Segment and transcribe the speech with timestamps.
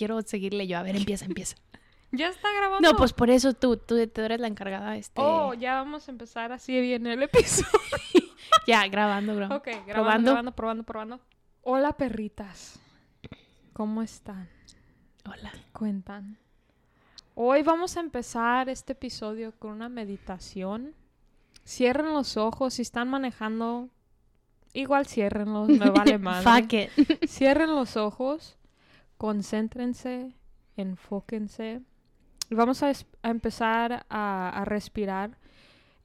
[0.00, 0.78] Quiero seguirle yo.
[0.78, 1.56] A ver, empieza, empieza.
[2.10, 2.90] ¿Ya está grabando?
[2.90, 4.96] No, pues por eso tú, tú, tú eres la encargada.
[4.96, 5.20] Este...
[5.20, 7.68] Oh, ya vamos a empezar así bien el episodio.
[8.66, 9.56] Ya, grabando, grabando.
[9.56, 10.30] ok, grabando, Probando.
[10.30, 11.20] probando, probando, probando.
[11.64, 12.80] Hola, perritas.
[13.74, 14.48] ¿Cómo están?
[15.26, 15.52] Hola.
[15.72, 16.38] Cuentan.
[17.34, 20.94] Hoy vamos a empezar este episodio con una meditación.
[21.66, 22.72] Cierren los ojos.
[22.74, 23.90] Si están manejando,
[24.72, 25.68] igual ciérrenlos.
[25.68, 26.62] Me vale madre.
[26.62, 27.28] Fuck it.
[27.28, 28.56] Cierren los ojos,
[29.20, 30.32] concéntrense,
[30.78, 31.82] enfóquense.
[32.48, 32.90] Vamos a,
[33.22, 35.36] empezar a, a respirar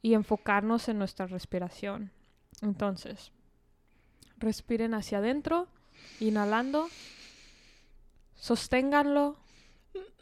[0.02, 2.12] y enfocarnos en nuestra respiración.
[2.62, 3.32] Entonces,
[4.38, 5.70] respiren hacia adentro,
[6.20, 6.90] inhalando,
[8.36, 9.38] sosténganlo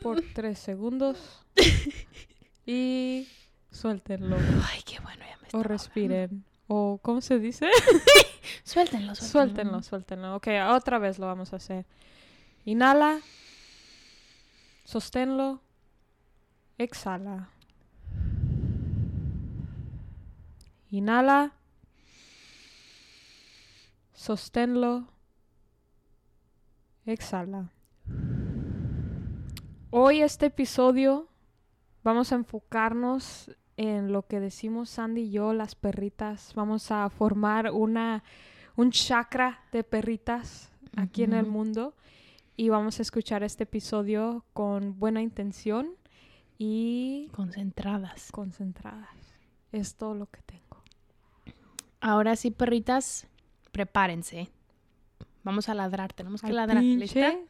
[0.04, 1.44] por tres segundos
[2.64, 3.28] y
[3.72, 4.38] suéltenlo.
[4.72, 6.46] Ay, qué bueno, ya me O respiren.
[6.68, 7.72] O, ¿cómo se dice?
[8.64, 9.82] Suéltenlo, suéltenlo.
[9.82, 10.36] Suéltenlo, suéltenlo.
[10.36, 11.88] Ok, otra vez lo vamos a hacer.
[12.66, 13.20] Inhala.
[14.86, 15.60] Sosténlo.
[16.78, 17.50] Exhala.
[20.90, 21.52] Inhala.
[24.14, 25.10] Sosténlo.
[27.06, 27.70] Exhala.
[29.90, 31.28] Hoy este episodio
[32.02, 36.54] vamos a enfocarnos en lo que decimos Sandy y yo, las perritas.
[36.56, 38.24] Vamos a formar una
[38.78, 41.94] un chakra de perritas aquí en el mundo
[42.56, 45.96] y vamos a escuchar este episodio con buena intención
[46.58, 48.32] y Concentradas.
[48.32, 49.10] concentradas.
[49.72, 50.84] Es todo lo que tengo.
[52.00, 53.28] Ahora sí, perritas,
[53.72, 54.50] prepárense.
[55.44, 56.84] Vamos a ladrar, tenemos que ladrar.
[56.84, 57.32] ¿Lista?
[57.32, 57.48] pinche.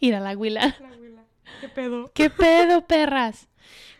[0.00, 0.76] Ir a la huila.
[1.60, 2.10] ¿Qué pedo?
[2.14, 3.48] ¿Qué pedo, perras?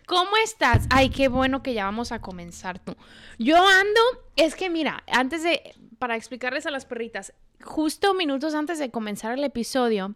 [0.07, 0.87] ¿Cómo estás?
[0.89, 2.95] Ay, qué bueno que ya vamos a comenzar tú.
[3.37, 4.01] Yo ando,
[4.35, 7.31] es que mira, antes de, para explicarles a las perritas,
[7.63, 10.15] justo minutos antes de comenzar el episodio,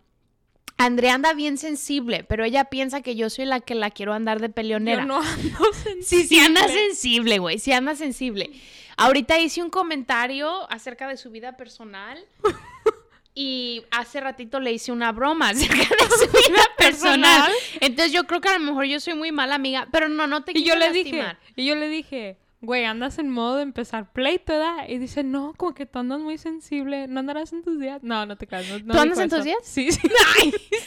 [0.78, 4.42] Andrea anda bien sensible, pero ella piensa que yo soy la que la quiero andar
[4.42, 5.02] de peleonera.
[5.04, 5.60] Yo no ando
[6.02, 6.88] Sí, sí anda sensible.
[6.88, 8.50] sensible, güey, sí anda sensible.
[8.98, 12.18] Ahorita hice un comentario acerca de su vida personal
[13.36, 17.52] y hace ratito le hice una broma acerca de su vida personal.
[17.80, 20.44] Entonces yo creo que a lo mejor yo soy muy mala amiga, pero no, no
[20.44, 21.40] te Y quiero yo le dije, lastimar.
[21.56, 24.88] y yo le dije, güey, andas en modo de empezar pleito, ¿verdad?
[24.88, 28.02] Y dice, no, como que tú andas muy sensible, ¿no andarás en tus días?
[28.04, 28.68] No, no te creas.
[28.70, 29.60] No, no ¿Tú andas en tus días?
[29.64, 30.02] Sí, sí.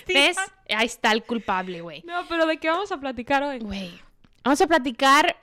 [0.09, 0.37] ¿Ves?
[0.69, 2.03] Ahí está el culpable, güey.
[2.06, 3.59] No, pero ¿de qué vamos a platicar hoy?
[3.61, 3.93] Güey.
[4.44, 5.37] Vamos a platicar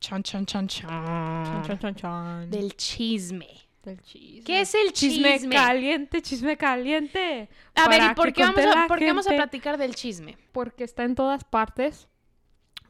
[0.00, 2.50] chon, chon, chon, chon, Chon, chon, chon, chon.
[2.50, 3.48] del chisme.
[3.82, 4.44] Del chisme.
[4.44, 5.32] ¿Qué es el chisme?
[5.34, 7.48] Chisme caliente, chisme caliente.
[7.74, 10.36] A ver, ¿y por qué, vamos a, por qué vamos a platicar del chisme?
[10.52, 12.08] Porque está en todas partes,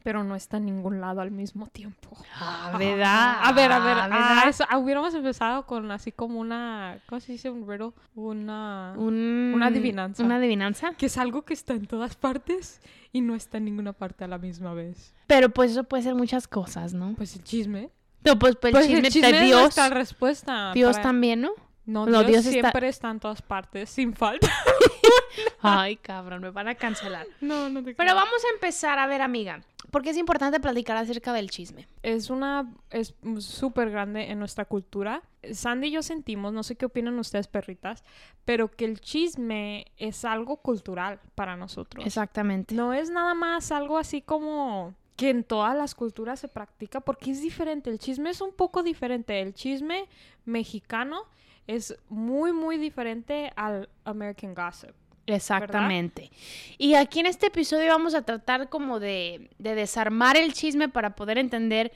[0.03, 2.17] pero no está en ningún lado al mismo tiempo.
[2.39, 4.47] Ah, A ver, a ver, ah, ¿verdad?
[4.49, 7.49] eso- ah, hubiéramos empezado con así como una, ¿cómo se dice?
[7.49, 8.93] Un riddle, una...
[8.97, 10.23] Un- Una adivinanza.
[10.23, 10.93] ¿Una adivinanza?
[10.93, 14.27] Que es algo que está en todas partes y no está en ninguna parte a
[14.27, 15.13] la misma vez.
[15.27, 17.13] Pero pues eso puede ser muchas cosas, ¿no?
[17.15, 17.89] Pues el chisme.
[18.25, 19.61] No, pues, pues, Pues el chisme, de es Dios.
[19.61, 20.71] nuestra respuesta.
[20.73, 21.51] Dios para- también, ¿no?
[21.89, 23.09] No, No, Dios, Dios siempre está...
[23.09, 24.47] en todas partes, sin falta.
[25.61, 27.25] Ay, cabrón, me van a cancelar.
[27.41, 29.61] No, no te Pero vamos a empezar, a ver, amiga.
[29.89, 31.87] Porque es importante platicar acerca del chisme.
[32.03, 32.71] Es una...
[32.91, 35.23] es súper grande en nuestra cultura.
[35.51, 38.03] Sandy y yo sentimos, no sé qué opinan ustedes, perritas,
[38.45, 42.05] pero que el chisme es algo cultural para nosotros.
[42.05, 42.75] Exactamente.
[42.75, 47.31] No es nada más algo así como que en todas las culturas se practica porque
[47.31, 47.89] es diferente.
[47.89, 49.41] El chisme es un poco diferente.
[49.41, 50.07] El chisme
[50.45, 51.25] mexicano
[51.75, 54.89] es muy, muy diferente al American Gossip.
[55.27, 56.31] Exactamente.
[56.79, 61.15] Y aquí en este episodio vamos a tratar como de, de desarmar el chisme para
[61.15, 61.91] poder entender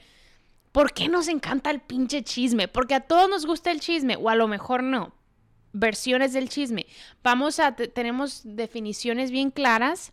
[0.70, 2.68] por qué nos encanta el pinche chisme.
[2.68, 5.12] Porque a todos nos gusta el chisme, o a lo mejor no.
[5.72, 6.86] Versiones del chisme.
[7.24, 10.12] Vamos a, te- tenemos definiciones bien claras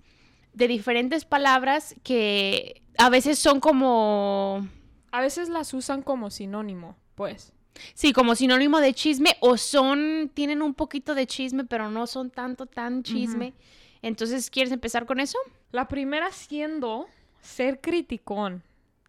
[0.53, 4.67] de diferentes palabras que a veces son como,
[5.11, 7.53] A veces las usan como sinónimo, pues.
[7.93, 12.29] Sí, como sinónimo de chisme, o son, tienen un poquito de chisme, pero no son
[12.29, 13.53] tanto, tan chisme.
[14.01, 15.37] Entonces, ¿quieres empezar con eso?
[15.71, 17.07] La primera siendo
[17.41, 18.63] ser criticón.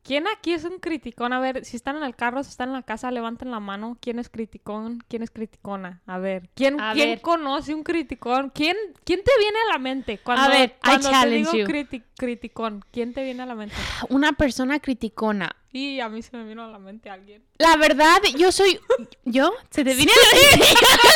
[0.05, 1.33] ¿Quién aquí es un criticón?
[1.33, 3.97] A ver, si están en el carro, si están en la casa, levanten la mano.
[4.01, 4.99] ¿Quién es criticón?
[5.07, 6.03] ¿Quién es criticona?
[6.07, 7.21] A ver, ¿quién, A ¿quién ver.
[7.21, 8.51] conoce un criticón?
[8.53, 10.19] ¿Quién, ¿Quién te viene a la mente?
[10.19, 11.67] Cuando, A ver, I cuando te challenge digo you.
[11.73, 13.77] criti- criticón, ¿quién te viene a la mente?
[14.09, 15.55] Una persona criticona.
[15.75, 17.43] Y a mí se me vino a la mente alguien.
[17.57, 18.79] La verdad, yo soy.
[19.25, 19.53] ¿Yo?
[19.71, 20.39] ¿Se te viene a la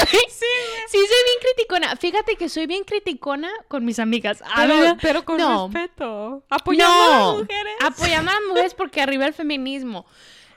[0.07, 1.95] Sí, sí, soy bien criticona.
[1.97, 4.43] Fíjate que soy bien criticona con mis amigas.
[4.43, 5.69] A Pero, ver, pero con no.
[5.71, 6.43] respeto.
[6.49, 7.73] Apoyando a las mujeres.
[7.81, 10.07] apoyando a las mujeres porque arriba el feminismo.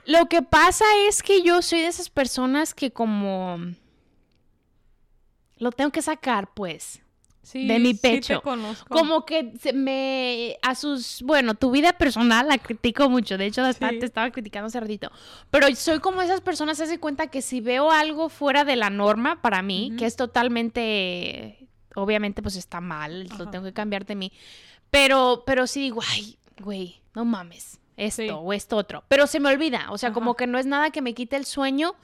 [0.06, 3.60] Lo que pasa es que yo soy de esas personas que como
[5.58, 7.02] lo tengo que sacar, pues.
[7.42, 8.42] Sí, de mi sí te pecho.
[8.42, 8.88] conozco.
[8.94, 13.38] Como que se me a sus, bueno, tu vida personal la critico mucho.
[13.38, 14.00] De hecho, hasta Sí.
[14.00, 15.10] te estaba criticando hace ratito.
[15.50, 18.90] Pero soy como esas personas, se hace cuenta que si veo algo fuera de la
[18.90, 19.98] norma para mí, Ujú.
[20.00, 23.52] que es totalmente, obviamente, pues está mal, lo Ajá.
[23.52, 24.32] tengo que cambiar de mí.
[24.92, 27.80] Pero, pero sí digo, ay, güey, no mames.
[27.98, 28.30] Esto Sí.
[28.32, 29.04] o esto otro.
[29.10, 29.88] Pero se me olvida.
[29.92, 30.38] O sea, como Ajá.
[30.38, 31.96] que no es nada que me quite el sueño.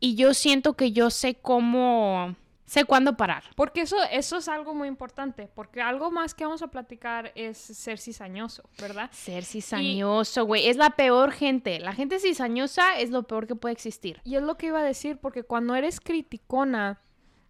[0.00, 2.34] Y yo siento que yo sé cómo.
[2.66, 3.44] Sé cuándo parar.
[3.54, 7.56] Porque eso, eso es algo muy importante, porque algo más que vamos a platicar es
[7.56, 9.08] ser cizañoso, ¿verdad?
[9.12, 10.66] Ser cizañoso, güey.
[10.66, 11.78] Es la peor gente.
[11.78, 14.20] La gente cizañosa es lo peor que puede existir.
[14.24, 17.00] Y es lo que iba a decir, porque cuando eres criticona,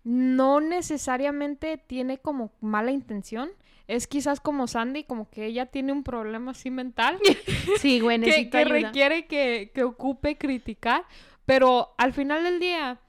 [0.04, 3.50] no necesariamente tiene como mala intención.
[3.88, 7.18] Es quizás como Sandy, como que ella tiene un problema así mental
[7.78, 8.74] Sí, güey, que, necesito que ayuda.
[8.74, 11.04] requiere que, que ocupe criticar,
[11.46, 13.00] pero al final del día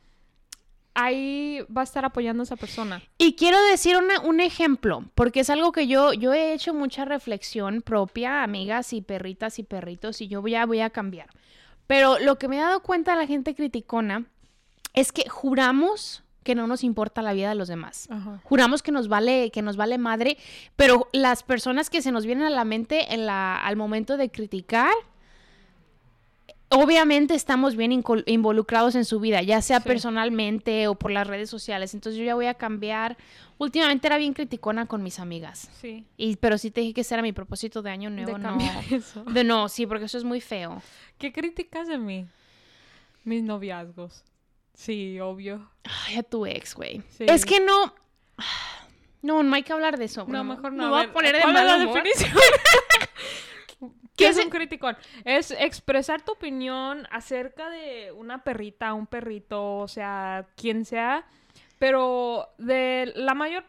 [1.00, 3.02] ahí va a estar apoyando a esa persona.
[3.20, 7.06] Y quiero decir una- un ejemplo, porque es algo que yo, yo he hecho mucha
[7.06, 11.30] reflexión propia, amigas y perritas y perritos, y yo ya voy a cambiar.
[11.86, 14.26] Pero lo que me he dado cuenta de la gente criticona
[14.94, 18.08] es que juramos que no nos importa la vida de los demás.
[18.10, 18.40] Ajá.
[18.44, 20.38] Juramos que nos vale, que nos vale madre,
[20.76, 24.32] pero las personas que se nos vienen a la mente en la, al momento de
[24.32, 24.94] criticar,
[26.70, 27.92] obviamente estamos bien
[28.26, 29.88] involucrados en su vida, ya sea Sí.
[29.88, 31.94] personalmente o por las redes sociales.
[31.94, 33.18] Entonces yo ya voy a cambiar.
[33.58, 35.70] Últimamente era bien criticona con mis amigas.
[35.82, 36.06] Sí.
[36.18, 38.58] Y, pero sí te dije que ese era mi propósito de año De nuevo, no.
[38.92, 39.24] eso.
[39.24, 40.82] De no, sí, porque eso es muy feo.
[41.18, 42.28] ¿Qué criticas de mí?
[43.24, 44.24] Mis noviazgos.
[44.74, 45.70] Sí, obvio.
[46.08, 47.02] Ay, a tu ex, güey.
[47.18, 47.26] Sí.
[47.28, 47.94] Es que no.
[49.24, 50.26] No, no hay que hablar de eso.
[50.28, 50.84] No, mejor no.
[50.84, 52.04] Me a voy a poner de ¿cuál es mal la humor.
[52.04, 52.32] definición?
[54.18, 54.98] ¿Qué ¿Qué es un criticón?
[55.24, 61.26] Es expresar tu opinión acerca de una perrita, un perrito, o sea, quien sea,
[61.78, 63.64] pero de la mayor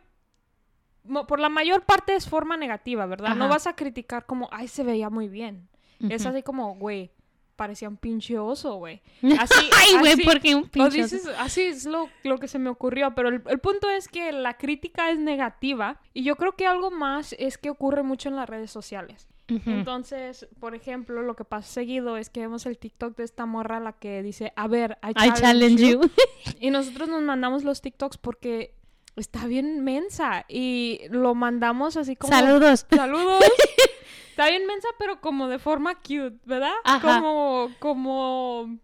[1.27, 3.35] por la mayor parte es forma negativa, ¿verdad?
[3.35, 5.69] No vas a criticar como, ay, se veía muy bien.
[6.01, 7.11] Es así como, güey,
[7.57, 9.03] parecía un pinche oso, güey.
[9.39, 11.03] Así, Ay, güey, porque un pinche.
[11.03, 14.31] dices, así es lo, lo que se me ocurrió, pero el, el punto es que
[14.31, 18.37] la crítica es negativa y yo creo que algo más es que ocurre mucho en
[18.37, 19.27] las redes sociales.
[19.49, 23.81] Entonces, por ejemplo, lo que pasa seguido es que vemos el TikTok de esta morra
[23.81, 26.01] la que dice, a ver, I I challenge, challenge you.
[26.03, 26.11] you.
[26.61, 28.75] Y nosotros nos mandamos los TikToks porque
[29.17, 32.33] está bien mensa y lo mandamos así como...
[32.33, 32.87] Saludos.
[32.91, 33.43] Saludos.
[34.31, 36.75] Está bien mensa, pero como de forma cute, ¿verdad?
[36.85, 37.21] Ajá.
[37.21, 38.79] Como, como...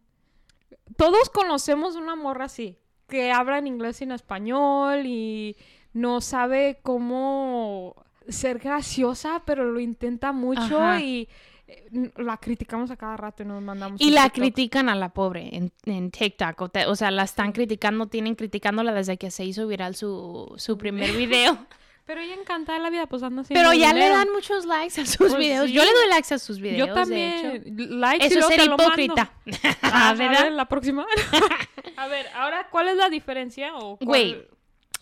[0.96, 2.76] Todos conocemos una morra así,
[3.08, 5.56] que habla en inglés y en español y
[5.92, 11.00] no sabe cómo ser graciosa, pero lo intenta mucho Ajá.
[11.00, 11.28] y
[11.66, 14.40] eh, la criticamos a cada rato y nos mandamos Y la TikTok.
[14.42, 16.60] critican a la pobre en, en TikTok.
[16.60, 20.52] O, te- o sea, la están criticando, tienen criticándola desde que se hizo viral su,
[20.56, 21.58] su primer video.
[22.06, 23.54] Pero ella encantada de la vida, pues anda así.
[23.54, 25.68] Pero ya le dan muchos likes a sus Pues videos.
[25.68, 25.72] sí.
[25.72, 26.80] Yo le doy likes a sus videos.
[26.86, 27.46] Yo de también.
[27.46, 27.94] hecho.
[27.94, 29.32] Likes y Eso es ser hipócrita.
[29.46, 30.42] Ah, Ah, a ¿verdad?
[30.42, 31.06] ver, la próxima.
[31.96, 33.74] a ver, ahora, ¿cuál es la diferencia?
[33.76, 34.48] O cuál- Güey,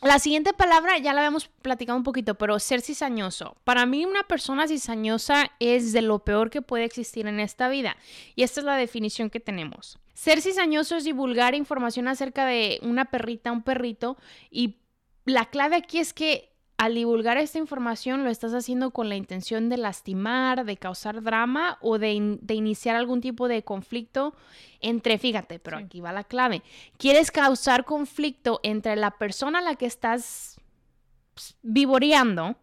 [0.03, 3.57] La siguiente palabra ya la habíamos platicado un poquito, pero ser cizañoso.
[3.63, 7.97] Para mí una persona cizañosa es de lo peor que puede existir en esta vida.
[8.35, 10.01] Y esta es la definición que tenemos.
[10.13, 14.17] Ser cizañoso es divulgar información acerca de una perrita, un perrito.
[14.51, 14.81] Y
[15.25, 16.52] la clave aquí es que
[16.85, 21.79] al divulgar esta información lo estás haciendo con la intención de lastimar, de causar drama
[21.81, 24.35] o de, in- de iniciar algún tipo de conflicto
[24.81, 25.85] entre, fíjate, pero Sí.
[25.85, 26.63] aquí va la clave.
[26.99, 30.57] Quieres causar conflicto entre la persona a la que estás
[31.35, 32.57] pues, vivoreando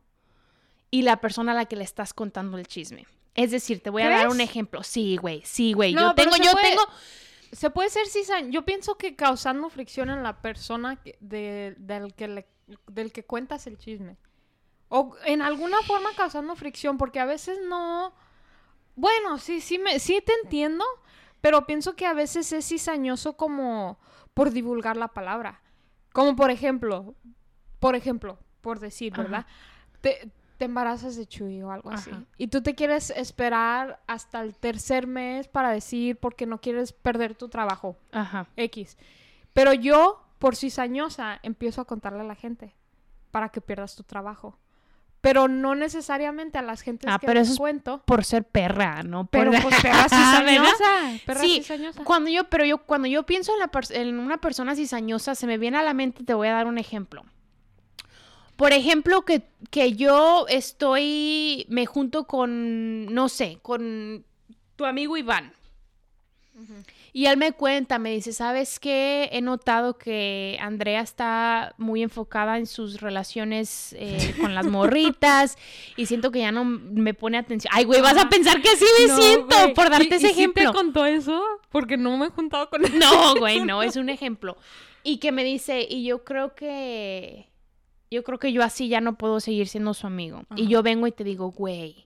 [0.92, 3.06] y la persona a la que le estás contando el chisme.
[3.36, 4.84] Es decir, te voy a dar un ejemplo.
[4.84, 5.94] Sí, güey, sí, güey.
[5.94, 6.84] No, yo tengo, yo puede- tengo.
[7.54, 8.52] Se puede ser cizañoso.
[8.52, 12.48] Yo pienso que causando fricción en la persona que- de- del, que le-
[12.88, 14.18] del que cuentas el chisme.
[14.90, 18.14] O en alguna forma causando fricción, porque a veces no.
[18.96, 20.84] Bueno, sí, sí, me, sí te entiendo,
[21.42, 24.00] pero pienso que a veces es cizañoso como
[24.34, 25.62] por divulgar la palabra.
[26.12, 27.14] Como por ejemplo,
[27.80, 29.22] por ejemplo, por decir, Ajá.
[29.22, 29.46] ¿verdad?
[30.02, 32.12] Te, te embarazas de Chuy o algo así.
[32.38, 37.34] Y tú te quieres esperar hasta el tercer mes para decir porque no quieres perder
[37.34, 37.96] tu trabajo.
[38.12, 38.46] Ajá.
[38.58, 38.98] X.
[39.54, 42.74] Pero yo, por cizañosa, empiezo a contarle a la gente
[43.32, 44.58] para que pierdas tu trabajo.
[45.22, 48.02] Pero no necesariamente a las gentes Ah, que pero les eso es cuento.
[48.06, 49.26] Por ser perra, ¿no?
[49.26, 50.40] Por- Pero pues perra ¿Verdad?
[50.40, 51.24] cizañosa.
[51.26, 52.04] Perra Sí, cizañosa.
[52.06, 53.70] Cuando yo, pero yo, cuando yo pienso en, la
[54.02, 56.78] en una persona cizañosa, se me viene a la mente, te voy a dar un
[56.78, 57.24] ejemplo.
[58.56, 64.24] Por ejemplo, que, que yo estoy, me junto con, no sé, con
[64.78, 65.52] tu amigo Iván.
[67.12, 69.30] Y él me cuenta, me dice, ¿sabes qué?
[69.32, 75.58] He notado que Andrea está muy enfocada en sus relaciones eh, con las morritas
[75.98, 77.72] y siento que ya no me pone atención.
[77.76, 79.74] Ay, güey, vas a pensar que así me No, siento güey.
[79.74, 80.72] por darte ¿Y- ese y sí ejemplo.
[80.72, 81.42] te contó eso?
[81.72, 83.00] Porque no me he juntado con él.
[83.00, 84.58] No, güey, no, es un ejemplo.
[85.04, 87.50] Y que me dice, y yo creo que,
[88.12, 90.44] yo creo que yo así ya no puedo seguir siendo su amigo.
[90.56, 92.06] Y yo vengo y te digo, güey,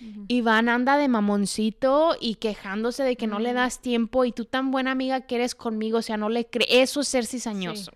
[0.00, 0.24] Ujú.
[0.28, 4.70] Iván anda de mamoncito y quejándose de que no le das tiempo y tú tan
[4.70, 6.68] buena amiga que eres conmigo, o sea, no le crees.
[6.70, 7.92] Eso es ser cizañoso.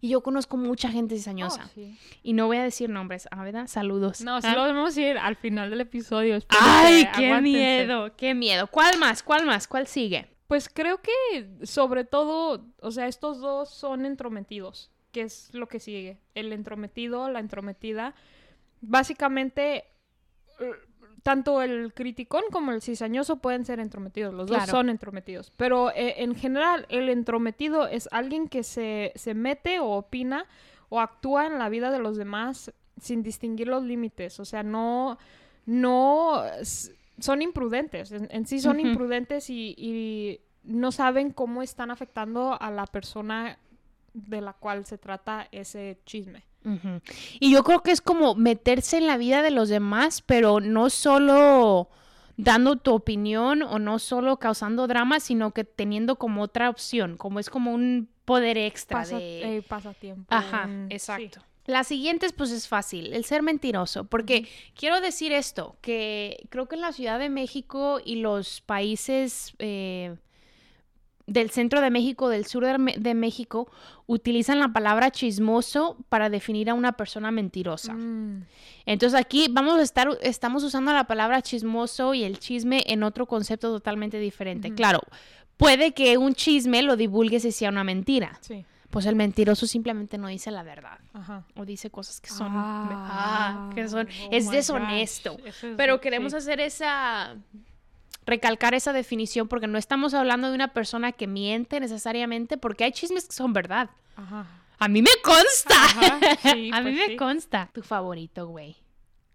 [0.00, 1.64] Y yo conozco mucha gente cizañosa.
[1.64, 1.98] Oh, sí.
[2.22, 3.66] Y no voy a decir nombres, ¿ah, ¿verdad?
[3.66, 4.20] Saludos.
[4.22, 4.54] No, sí ¿Ah?
[4.54, 6.38] lo debemos decir al final del episodio.
[6.48, 7.40] ¡Ay, qué aguántense.
[7.40, 8.16] miedo!
[8.16, 8.66] ¡Qué miedo!
[8.68, 9.22] ¿Cuál más?
[9.22, 9.68] ¿Cuál más?
[9.68, 10.26] ¿Cuál sigue?
[10.48, 15.80] Pues creo que sobre todo, o sea, estos dos son entrometidos, que es lo que
[15.80, 16.18] sigue.
[16.34, 18.14] El entrometido, la entrometida.
[18.80, 19.84] Básicamente,
[21.26, 24.32] tanto el criticón como el cizañoso pueden ser entrometidos.
[24.32, 25.52] Los dos son entrometidos.
[25.56, 30.46] Pero eh, en general, el entrometido es alguien que se, se mete o opina
[30.88, 34.38] o actúa en la vida de los demás sin distinguir los límites.
[34.38, 35.18] O sea, no,
[35.64, 36.44] no
[37.18, 38.12] son imprudentes.
[38.12, 43.58] En, en sí son imprudentes y, y no saben cómo están afectando a la persona
[44.14, 46.44] de la cual se trata ese chisme.
[47.38, 50.90] Y yo creo que es como meterse en la vida de los demás, pero no
[50.90, 51.88] solo
[52.36, 57.38] dando tu opinión o no solo causando drama, sino que teniendo como otra opción, como
[57.40, 59.56] es como un poder extra de...
[59.56, 60.26] eh, pasatiempo.
[60.28, 61.40] Ajá, mm, exacto.
[61.40, 61.46] sí.
[61.66, 64.46] La siguiente, pues es fácil, el ser mentiroso, porque
[64.76, 70.14] quiero decir esto, que creo que en la Ciudad de México y los países eh,
[71.26, 73.68] del centro de México, del sur de, México,
[74.06, 77.94] utilizan la palabra chismoso para definir a una persona mentirosa.
[77.94, 78.44] Mm,
[78.86, 83.26] Entonces aquí vamos a estar, estamos usando la palabra chismoso y el chisme en otro
[83.26, 84.72] concepto totalmente diferente.
[84.74, 85.00] Claro,
[85.56, 88.38] puede que un chisme lo divulgues y sea una mentira.
[88.40, 91.44] sí, Pues el mentiroso simplemente no dice la verdad ajá.
[91.56, 95.36] o dice cosas que son Ah, ah, que son oh es deshonesto.
[95.44, 96.38] es- Pero queremos sí.
[96.38, 97.34] hacer esa
[98.26, 102.92] recalcar esa definición porque no estamos hablando de una persona que miente necesariamente porque hay
[102.92, 103.90] chismes que son verdad.
[104.16, 104.46] Ajá.
[104.78, 105.74] A mí me consta.
[105.74, 107.16] Ajá, sí, A mí pues me sí.
[107.16, 107.70] consta.
[107.72, 108.76] Tu favorito, güey.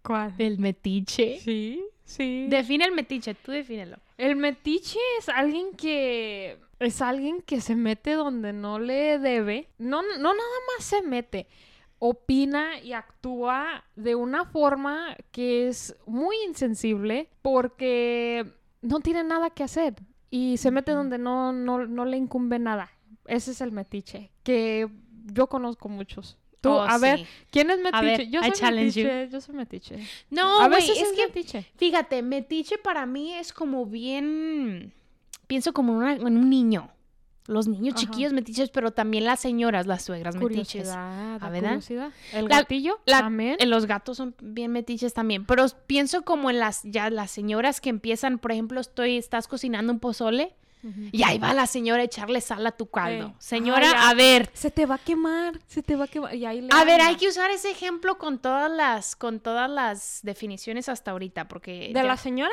[0.02, 0.34] ¿Cuál?
[0.38, 1.40] El metiche.
[1.40, 2.46] Sí, sí.
[2.48, 3.96] Define el metiche, tú defínelo.
[4.18, 9.68] El metiche es alguien que es alguien que se mete donde no le debe.
[9.78, 11.46] No, no nada más se mete.
[11.98, 19.62] Opina y actúa de una forma que es muy insensible porque no tiene nada que
[19.64, 19.94] hacer
[20.30, 22.90] y se mete donde no, no, no le incumbe nada.
[23.26, 24.88] Ese es el metiche, que
[25.32, 26.36] yo conozco muchos.
[26.60, 27.26] Tú, Oh, a ver.
[27.50, 28.04] ¿quién es metiche?
[28.04, 29.96] ver, yo soy metiche, yo soy metiche.
[30.30, 31.66] No, a veces es es que metiche.
[31.76, 34.92] fíjate, metiche para mí es como bien
[35.48, 36.88] pienso como una- en un niño.
[37.48, 38.00] Los niños Ajá.
[38.02, 40.82] chiquillos metiches, pero también las señoras, las suegras metiches.
[40.88, 41.68] Curiosidad, ¿Ah, la verdad?
[41.70, 42.10] curiosidad.
[42.32, 43.56] El La- gatillo la- también.
[43.58, 47.80] Eh, Los gatos son bien metiches también, pero pienso como en las ya las señoras
[47.80, 50.54] que empiezan, por ejemplo, estoy estás cocinando un pozole
[51.12, 53.34] y ahí va la señora a echarle sal a tu caldo.
[53.38, 56.34] Señora, Ah, a ver, Se te va a quemar, se te va a quemar.
[56.34, 59.70] Y ahí le a ver, hay que usar ese ejemplo con todas las con todas
[59.70, 62.52] las definiciones hasta ahorita, porque ¿De ya- la señora?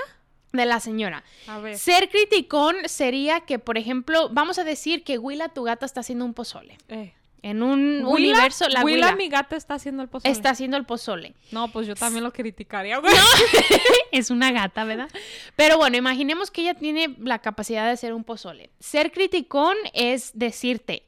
[0.51, 1.23] De la señora.
[1.47, 1.77] A ver.
[1.77, 6.25] Ser criticón sería que, por ejemplo, vamos a decir que Willa, tu gata, está haciendo
[6.25, 6.77] un pozole.
[6.87, 7.13] Eh.
[7.41, 10.29] En un Willa- universo, la Willa, Willa, mi gata, está haciendo el pozole.
[10.31, 11.35] está haciendo el pozole.
[11.51, 13.13] No, pues yo también lo criticaría, güey.
[14.11, 15.09] es una gata, ¿verdad?
[15.55, 18.71] Pero bueno, imaginemos que ella tiene la capacidad de hacer un pozole.
[18.81, 21.05] Ser criticón es decirte,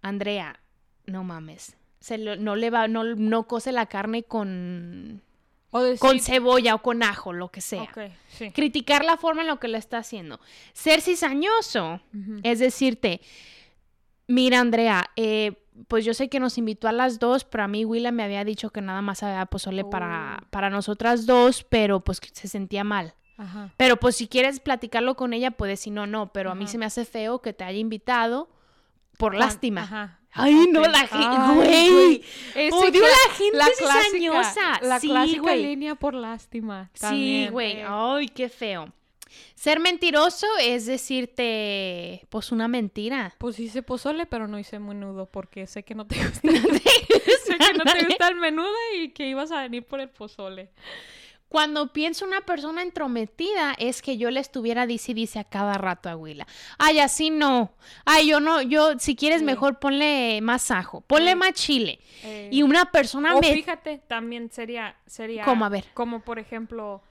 [0.00, 0.58] Andrea,
[1.04, 5.20] no mames, se lo- no le va, no, no cose la carne con,
[5.76, 5.98] O decir...
[5.98, 7.88] con cebolla o con ajo, lo que sea.
[8.28, 8.52] Sí.
[8.52, 10.38] Criticar la forma en la que lo está haciendo.
[10.72, 12.00] Ser cizañoso
[12.44, 13.20] es decirte,
[14.28, 17.84] mira Andrea, eh, pues yo sé que nos invitó a las dos, pero a mí
[17.84, 20.46] Willa me había dicho que nada más había pozole para, Oh.
[20.50, 23.14] para nosotras dos, pero pues se sentía mal.
[23.36, 23.72] Ajá.
[23.76, 26.32] Pero pues si quieres platicarlo con ella, puedes, si no, no.
[26.32, 28.48] Pero a mí se me hace feo que te haya invitado
[29.18, 29.82] por lástima.
[29.82, 30.20] Ajá.
[30.34, 32.22] Ay, no, la gente, güey.
[32.72, 34.78] Odio la gente la clásica.
[34.82, 35.62] La Sí, clásica güey.
[35.62, 36.90] línea por lástima.
[36.94, 37.78] Sí, güey.
[37.78, 37.84] eh.
[37.88, 38.92] Ay, qué feo.
[39.54, 43.34] Ser mentiroso es decirte, pues, una mentira.
[43.38, 46.40] Pues hice pozole, pero no hice menudo porque sé que no te gusta.
[46.52, 48.68] sé que no te gusta el menudo
[49.00, 50.70] y que ibas a venir por el pozole.
[51.54, 56.16] Cuando pienso una persona entrometida es que yo le estuviera dice a cada rato a
[56.16, 56.48] Willa.
[56.78, 57.70] Ay, así no.
[58.04, 59.44] Ay, yo no, yo, si quieres Sí.
[59.44, 61.36] mejor ponle más ajo, ponle Sí.
[61.36, 62.00] más chile.
[62.24, 63.52] Eh, Y una persona o me...
[63.52, 65.64] fíjate, también sería, sería ¿Cómo?
[65.64, 65.84] A ver.
[65.94, 67.04] como por ejemplo,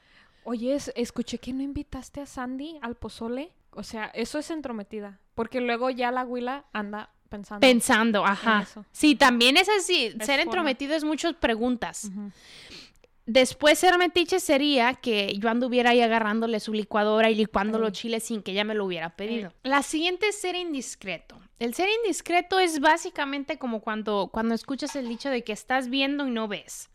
[0.43, 3.53] oye, es- escuché que no invitaste a Sandy al pozole.
[3.71, 5.19] O sea, eso es entrometida.
[5.35, 7.61] Porque luego ya la huila anda pensando.
[7.61, 8.63] Pensando, ajá.
[8.63, 8.85] eso.
[8.91, 10.07] Sí, también es así.
[10.07, 10.41] Es ser forma.
[10.43, 12.11] entrometido es muchas preguntas.
[13.25, 18.23] Después ser metiche sería que yo anduviera ahí agarrándole su licuadora y licuando los chiles
[18.23, 19.53] sin que ella me lo hubiera pedido.
[19.63, 21.39] La siguiente es ser indiscreto.
[21.59, 26.27] El ser indiscreto es básicamente como cuando, cuando escuchas el dicho de que estás viendo
[26.27, 26.89] y no ves.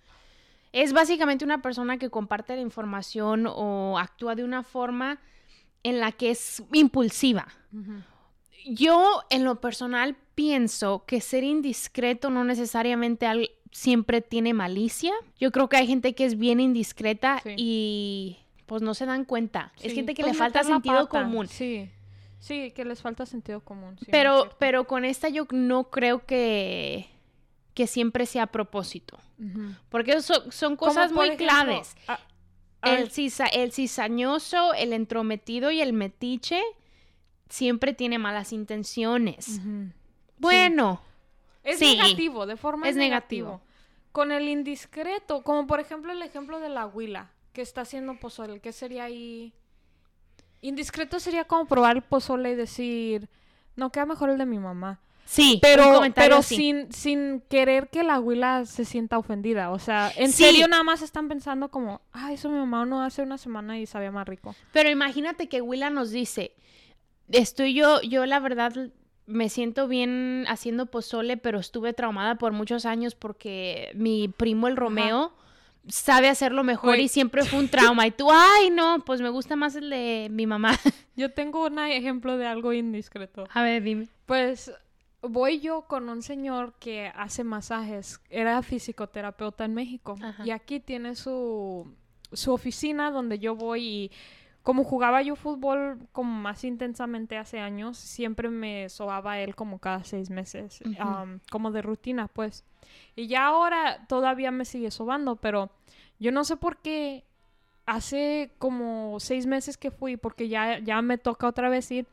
[0.72, 5.20] Es básicamente una persona que comparte la información o actúa de una forma
[5.82, 7.48] en la que es impulsiva.
[8.66, 15.12] Yo, en lo personal, pienso que ser indiscreto no necesariamente al- siempre tiene malicia.
[15.38, 17.54] Yo creo que hay gente que es bien indiscreta Sí.
[17.56, 19.72] y pues no se dan cuenta.
[19.80, 21.22] es gente que pues le falta sentido pata.
[21.24, 21.48] común.
[21.48, 21.88] Sí.
[22.40, 23.96] Sí, que les falta sentido común.
[23.98, 27.08] sí, pero, pero con esta yo no creo que,
[27.74, 29.18] que siempre sea a propósito.
[29.88, 31.96] Porque son, cosas muy ejemplo, claves.
[32.06, 32.20] a-
[32.82, 33.10] a El,
[33.54, 36.62] el cizañoso, el entrometido y el metiche
[37.48, 39.60] siempre tiene malas intenciones.
[40.38, 41.00] Bueno,
[41.64, 41.96] Es Sí.
[41.96, 43.48] negativo, de forma Es negativo.
[43.48, 43.68] negativo.
[44.12, 48.60] Con el indiscreto, como por ejemplo el ejemplo de la huila, que está haciendo pozole,
[48.60, 49.52] ¿qué sería ahí?
[50.62, 53.28] Indiscreto sería como probar el pozole y decir,
[53.76, 55.00] no, queda mejor el de mi mamá.
[55.24, 59.70] sí, Pero, pero sin, sin querer que la huila se sienta ofendida.
[59.70, 60.44] O sea, en Sí.
[60.44, 63.84] serio nada más están pensando como, ah, eso mi mamá no hace una semana y
[63.84, 64.54] sabía más rico.
[64.72, 66.52] Pero imagínate que Willa nos dice,
[67.32, 68.72] estoy yo, yo la verdad
[69.26, 74.76] me siento bien haciendo pozole, pero estuve traumada por muchos años porque mi primo el
[74.76, 75.32] Romeo
[75.86, 78.06] sabe hacerlo mejor y siempre fue un trauma.
[78.06, 80.72] Y tú, ay, no, pues me gusta más el de mi mamá.
[81.16, 83.46] Yo tengo un ejemplo de algo indiscreto.
[83.52, 84.08] A ver, dime.
[84.26, 84.72] Pues
[85.20, 88.20] voy yo con un señor que hace masajes.
[88.30, 90.16] Era fisioterapeuta en México.
[90.22, 90.46] Ajá.
[90.46, 91.92] Y aquí tiene su,
[92.32, 94.10] su oficina donde yo voy y
[94.68, 100.04] como jugaba yo fútbol como más intensamente hace años, siempre me sobaba él como cada
[100.04, 100.82] seis meses,
[101.50, 102.66] como de rutina, pues.
[103.16, 105.70] Y ya ahora todavía me sigue sobando, pero
[106.18, 107.24] yo no sé por qué
[107.86, 112.06] hace como seis meses que fui, porque ya, ya me toca otra vez ir.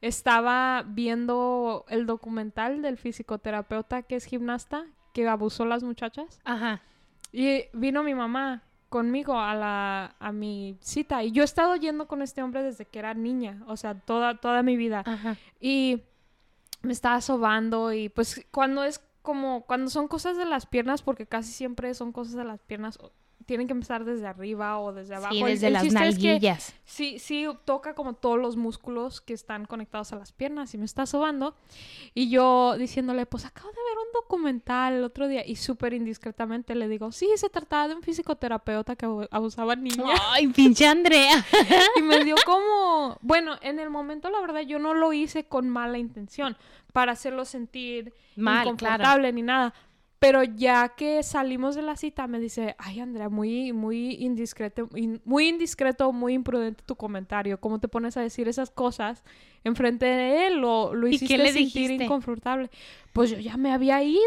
[0.00, 6.40] Estaba viendo el documental del fisioterapeuta que es gimnasta, que abusó a las muchachas.
[6.42, 6.82] Ajá.
[7.30, 12.06] Y vino mi mamá conmigo a la a mi cita y yo he estado yendo
[12.06, 15.02] con este hombre desde que era niña, o sea, toda toda mi vida.
[15.06, 15.36] Ajá.
[15.60, 16.02] Y
[16.82, 21.26] me estaba sobando y pues cuando es como cuando son cosas de las piernas porque
[21.26, 22.98] casi siempre son cosas de las piernas
[23.50, 25.34] tienen que empezar desde arriba o desde abajo.
[25.34, 26.74] Sí, El- desde el las chiste es que nalguillas.
[26.84, 30.84] Sí, sí, toca como todos los músculos que están conectados a las piernas y me
[30.84, 31.56] está sobando.
[32.14, 36.76] Y yo diciéndole, pues acabo de ver un documental el otro día y súper indiscretamente
[36.76, 39.98] le digo, sí, se trataba de un fisioterapeuta que abu- abusaba a niñas.
[40.30, 41.44] Ay, pinche Andrea.
[41.96, 45.68] y me dio como, bueno, en el momento la verdad yo no lo hice con
[45.68, 46.56] mala intención
[46.92, 49.74] para hacerlo sentir Mal, inconfortable ni nada.
[50.20, 55.20] Pero ya que salimos de la cita me dice, ay Andrea, muy, muy indiscreto, in-
[55.24, 57.58] muy indiscreto, muy imprudente tu comentario.
[57.58, 59.24] ¿Cómo te pones a decir esas cosas
[59.64, 60.58] enfrente de él?
[60.58, 62.04] Lo, lo ¿Y hiciste qué le sentir dijiste?
[62.04, 62.68] inconfortable.
[63.14, 64.20] Pues yo ya me había ido.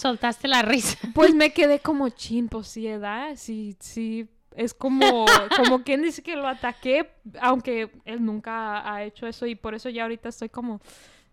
[0.00, 0.96] Soltaste la risa.
[1.14, 2.68] Pues me quedé como chin, pues.
[2.68, 4.28] Sí, sí.
[4.54, 7.10] Es como, como quien dice que lo ataqué,
[7.40, 10.80] aunque él nunca ha hecho eso y por eso ya ahorita estoy como,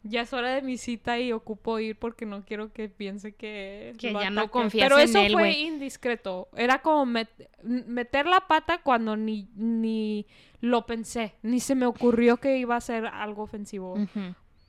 [0.04, 3.94] ya es hora de mi cita y ocupo ir porque no quiero que piense que...
[3.98, 6.48] Que ya no confías Pero en eso él, fue indiscreto.
[6.56, 10.26] Era como met- meter la pata cuando ni, ni
[10.62, 13.96] lo pensé, ni se me ocurrió que iba a ser algo ofensivo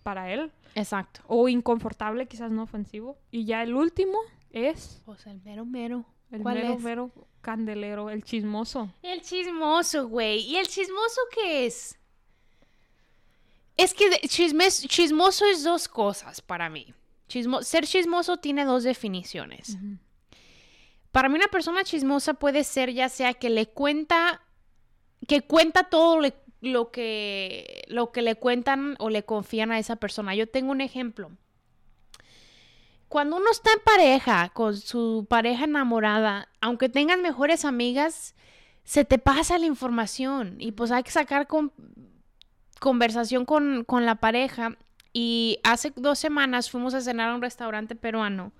[0.02, 1.20] para él Exacto.
[1.26, 3.18] o inconfortable, quizás no ofensivo.
[3.30, 4.18] Y ya el último
[4.50, 5.02] es...
[5.04, 6.04] Pues el mero mero.
[6.30, 6.80] El ¿Cuál mero, es?
[6.80, 7.10] mero
[7.40, 8.90] candelero, el chismoso.
[9.02, 10.40] El chismoso, güey.
[10.40, 11.98] ¿Y el chismoso qué es?
[13.78, 16.92] Es que chismes- chismoso es dos cosas para mí.
[17.28, 19.78] Chismo- ser chismoso tiene dos definiciones.
[21.12, 24.42] Para mí una persona chismosa puede ser ya sea que le cuenta,
[25.26, 29.96] que cuenta todo le- lo, que, lo que le cuentan o le confían a esa
[29.96, 30.34] persona.
[30.34, 31.30] Yo tengo un ejemplo.
[33.08, 38.34] Cuando uno está en pareja con su pareja enamorada, aunque tengan mejores amigas,
[38.84, 41.72] se te pasa la información y pues hay que sacar con-
[42.80, 44.76] conversación con, con la pareja.
[45.12, 48.52] Y hace dos semanas fuimos a cenar a un restaurante peruano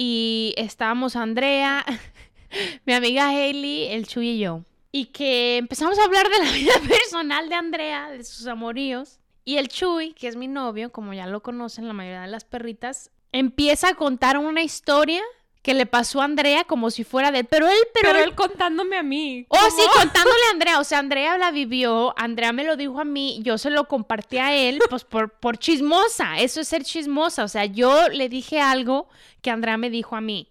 [0.00, 1.84] y estábamos Andrea,
[2.86, 4.64] mi amiga Hailey, el Chuy y yo.
[4.92, 9.18] Y que empezamos a hablar de la vida personal de Andrea, de sus amoríos.
[9.44, 12.44] Y el Chuy, que es mi novio, como ya lo conocen la mayoría de las
[12.44, 15.22] perritas, empieza a contar una historia
[15.68, 17.44] que le pasó a Andrea como si fuera de...
[17.44, 18.30] Pero él, pero, Pero él...
[18.30, 19.44] él contándome a mí.
[19.50, 20.80] Oh, sí, contándole a Andrea.
[20.80, 24.38] O sea, Andrea la vivió, Andrea me lo dijo a mí, yo se lo compartí
[24.38, 26.38] a él, pues por, por chismosa.
[26.38, 27.44] Eso es ser chismosa.
[27.44, 29.10] O sea, yo le dije algo
[29.42, 30.50] que Andrea me dijo a mí.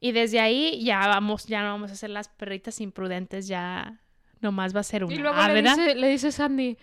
[0.00, 4.00] Y desde ahí ya vamos, ya no vamos a ser las perritas imprudentes, ya
[4.40, 5.12] nomás va a ser una.
[5.14, 6.78] Y luego Ah, le dice, le dice Sandy,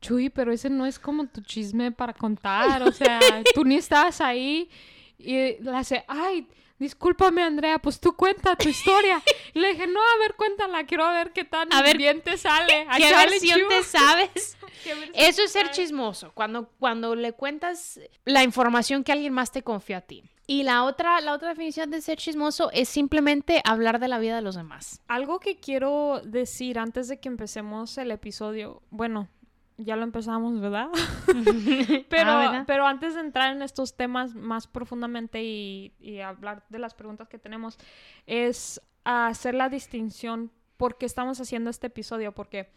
[0.00, 2.82] Chuy, pero ese no es como tu chisme para contar.
[2.82, 3.20] O sea,
[3.54, 4.68] tú ni estabas ahí.
[5.16, 6.48] Y le hace, ay,
[6.80, 9.22] discúlpame, Andrea, pues tú cuenta tu historia.
[9.54, 12.36] Y le dije, no, a ver, cuéntala, quiero ver qué tan A ver, bien te
[12.36, 12.86] sale.
[12.96, 14.56] ¿Qué chale, versión te sabes?
[14.82, 15.76] ¿Qué versión Eso es ser sabes?
[15.76, 20.24] chismoso, cuando, cuando le cuentas la información que alguien más te confió a ti.
[20.46, 24.34] Y la otra, la otra definición de ser chismoso es simplemente hablar de la vida
[24.34, 25.00] de los demás.
[25.06, 29.28] Algo que quiero decir antes de que empecemos el episodio, bueno,
[29.84, 30.88] ya lo empezamos, ¿verdad?
[32.08, 32.64] pero, Ah, ¿verdad?
[32.66, 37.28] pero antes de entrar en estos temas más profundamente y, y hablar de las preguntas
[37.28, 37.78] que tenemos,
[38.26, 42.70] es hacer la distinción por qué estamos haciendo este episodio, porque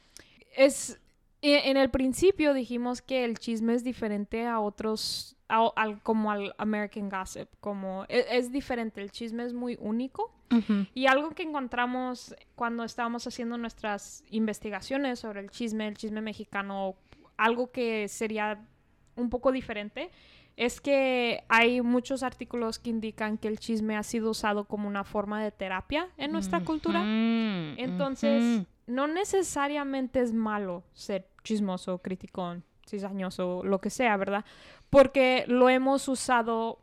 [0.55, 0.99] es...
[1.41, 6.31] e- En el principio dijimos que el chisme es diferente a otros, a- al, como
[6.31, 10.31] al American Gossip, como e- es diferente, el chisme es muy único.
[10.93, 16.95] Y algo que encontramos cuando estábamos haciendo nuestras investigaciones sobre el chisme, el chisme mexicano,
[17.37, 18.63] algo que sería
[19.15, 20.11] un poco diferente,
[20.55, 25.03] es que hay muchos artículos que indican que el chisme ha sido usado como una
[25.03, 26.99] forma de terapia en nuestra cultura.
[27.01, 28.67] Ujú, Entonces, ujú.
[28.85, 34.45] no necesariamente es malo ser chismoso, criticón, cizañoso, lo que sea, ¿verdad?
[34.93, 36.79] Porque lo hemos usado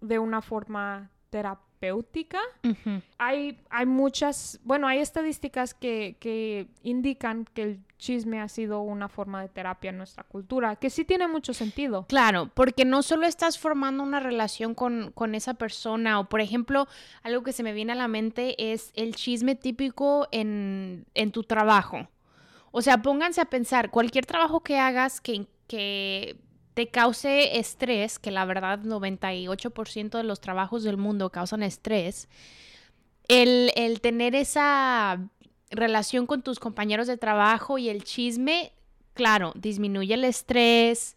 [0.00, 2.38] de una forma terapéutica.
[3.18, 9.08] Hay, hay muchas, bueno, hay estadísticas que, que indican que el chisme ha sido una
[9.08, 12.06] forma de terapia en nuestra cultura, que sí tiene mucho sentido.
[12.06, 16.86] Claro, porque no solo estás formando una relación con, con esa persona, o por ejemplo,
[17.22, 21.42] algo que se me viene a la mente es el chisme típico en, en tu
[21.42, 22.08] trabajo.
[22.70, 26.36] O sea, pónganse a pensar, cualquier trabajo que hagas que, que
[26.74, 32.28] te cause estrés, que la verdad 98% de los trabajos del mundo causan estrés,
[33.28, 35.18] el, el tener esa
[35.70, 38.72] relación con tus compañeros de trabajo y el chisme,
[39.14, 41.16] claro, disminuye el estrés,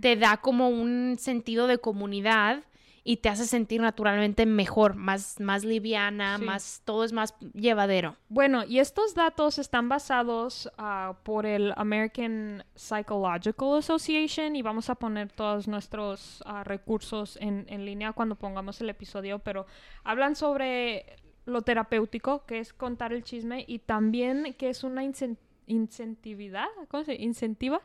[0.00, 2.62] te da como un sentido de comunidad
[3.02, 6.44] y te hace sentir naturalmente mejor, más, más liviana, Sí.
[6.44, 8.16] más, todo es más llevadero.
[8.28, 14.94] Bueno, y estos datos están basados ah, por el American Psychological Association y vamos a
[14.96, 19.66] poner todos nuestros ah, recursos en, en línea cuando pongamos el episodio, pero
[20.04, 25.38] hablan sobre lo terapéutico, que es contar el chisme, y también que es una incen-
[25.66, 27.24] incentividad, ¿cómo se dice?
[27.24, 27.80] Incentiva.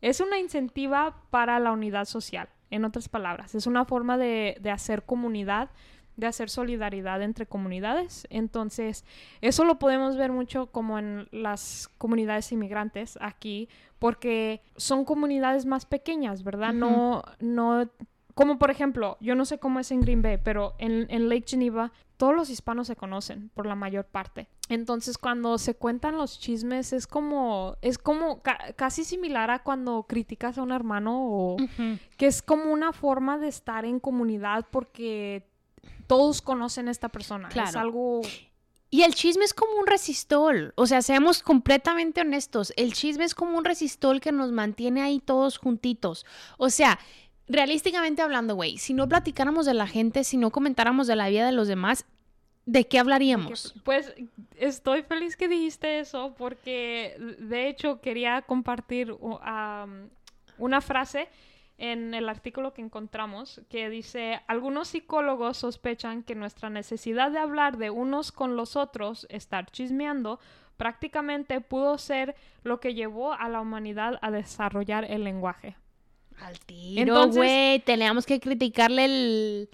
[0.00, 3.54] Es una incentiva para la unidad social, en otras palabras.
[3.54, 5.70] Es una forma de, de hacer comunidad,
[6.16, 8.26] de hacer solidaridad entre comunidades.
[8.30, 9.04] Entonces,
[9.40, 15.86] eso lo podemos ver mucho como en las comunidades inmigrantes aquí, porque son comunidades más
[15.86, 16.72] pequeñas, ¿verdad?
[16.72, 17.88] No, no,
[18.34, 21.44] como por ejemplo, yo no sé cómo es en Green Bay, pero en, en Lake
[21.46, 24.46] Geneva todos los hispanos se conocen por la mayor parte.
[24.68, 30.04] Entonces, cuando se cuentan los chismes es como, es como ca- casi similar a cuando
[30.04, 31.56] criticas a un hermano o
[32.16, 35.48] que es como una forma de estar en comunidad porque
[36.06, 37.48] todos conocen a esta persona.
[37.48, 37.80] Es Claro.
[37.80, 38.20] algo
[38.90, 43.34] Y el chisme es como un resistol, o sea, seamos completamente honestos, el chisme es
[43.34, 46.24] como un resistol que nos mantiene ahí todos juntitos.
[46.58, 46.98] O sea,
[47.48, 51.46] realísticamente hablando, güey, si no platicáramos de la gente, si no comentáramos de la vida
[51.46, 52.06] de los demás,
[52.66, 53.74] ¿de qué hablaríamos?
[53.84, 54.14] Pues
[54.56, 60.08] estoy feliz que dijiste eso porque de hecho quería compartir u- am,
[60.58, 61.28] una frase
[61.78, 67.76] en el artículo que encontramos que dice, algunos psicólogos sospechan que nuestra necesidad de hablar
[67.78, 70.38] de unos con los otros, estar chismeando,
[70.76, 75.76] prácticamente pudo ser lo que llevó a la humanidad a desarrollar el lenguaje.
[76.40, 79.68] Al tiro, güey, teníamos que criticarle el...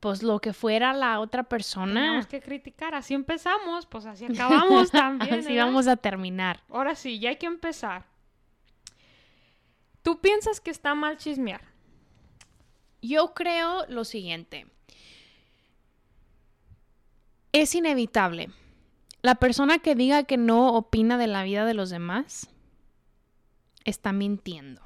[0.00, 1.94] Pues lo que fuera la otra persona.
[1.94, 5.40] Teníamos que criticar, así empezamos, pues así acabamos también.
[5.40, 5.64] Así ¿verdad?
[5.64, 6.62] vamos a terminar.
[6.68, 8.04] Ahora sí, ya hay que empezar.
[10.02, 11.62] ¿Tú piensas que está mal chismear?
[13.00, 14.66] Yo creo lo siguiente.
[17.52, 18.50] Es inevitable.
[19.22, 22.50] La persona que diga que no opina de la vida de los demás
[23.84, 24.82] está mintiendo.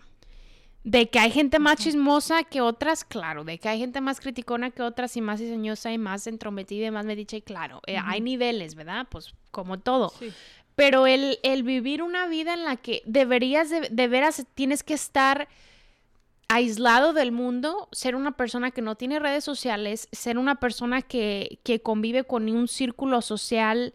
[0.85, 3.45] De que hay gente más chismosa que otras, claro.
[3.45, 6.91] De que hay gente más criticona que otras y más diseñosa y más entrometida y
[6.91, 7.83] más medicha y claro.
[7.87, 9.07] Eh, Hay niveles, ¿verdad?
[9.11, 10.11] Pues como todo.
[10.19, 10.33] Sí.
[10.77, 14.95] Pero el, el vivir una vida en la que deberías, de, de veras, tienes que
[14.95, 15.49] estar
[16.49, 21.59] aislado del mundo, ser una persona que no tiene redes sociales, ser una persona que,
[21.63, 23.93] que convive con un círculo social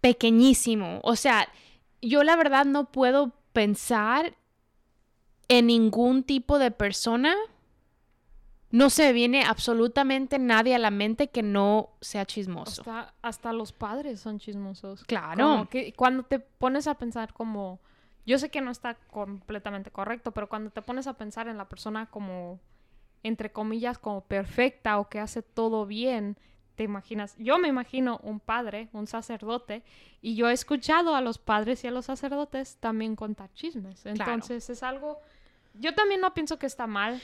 [0.00, 1.00] pequeñísimo.
[1.02, 1.48] O sea,
[2.02, 4.34] yo la verdad no puedo pensar
[5.48, 7.34] en ningún tipo de persona.
[8.70, 12.82] No se viene absolutamente nadie a la mente que no sea chismoso.
[12.82, 15.04] Hasta, hasta los padres son chismosos.
[15.04, 15.44] Claro.
[15.44, 17.80] Como que cuando te pones a pensar como...
[18.26, 21.68] Yo sé que no está completamente correcto, pero cuando te pones a pensar en la
[21.68, 22.58] persona como,
[23.22, 26.38] entre comillas, como perfecta o que hace todo bien,
[26.74, 29.82] te imaginas, yo me imagino un padre, un sacerdote,
[30.20, 34.00] y yo he escuchado a los padres y a los sacerdotes también contar chismes.
[34.02, 34.32] Claro.
[34.32, 35.20] Entonces es algo,
[35.74, 37.20] yo también no pienso que está mal.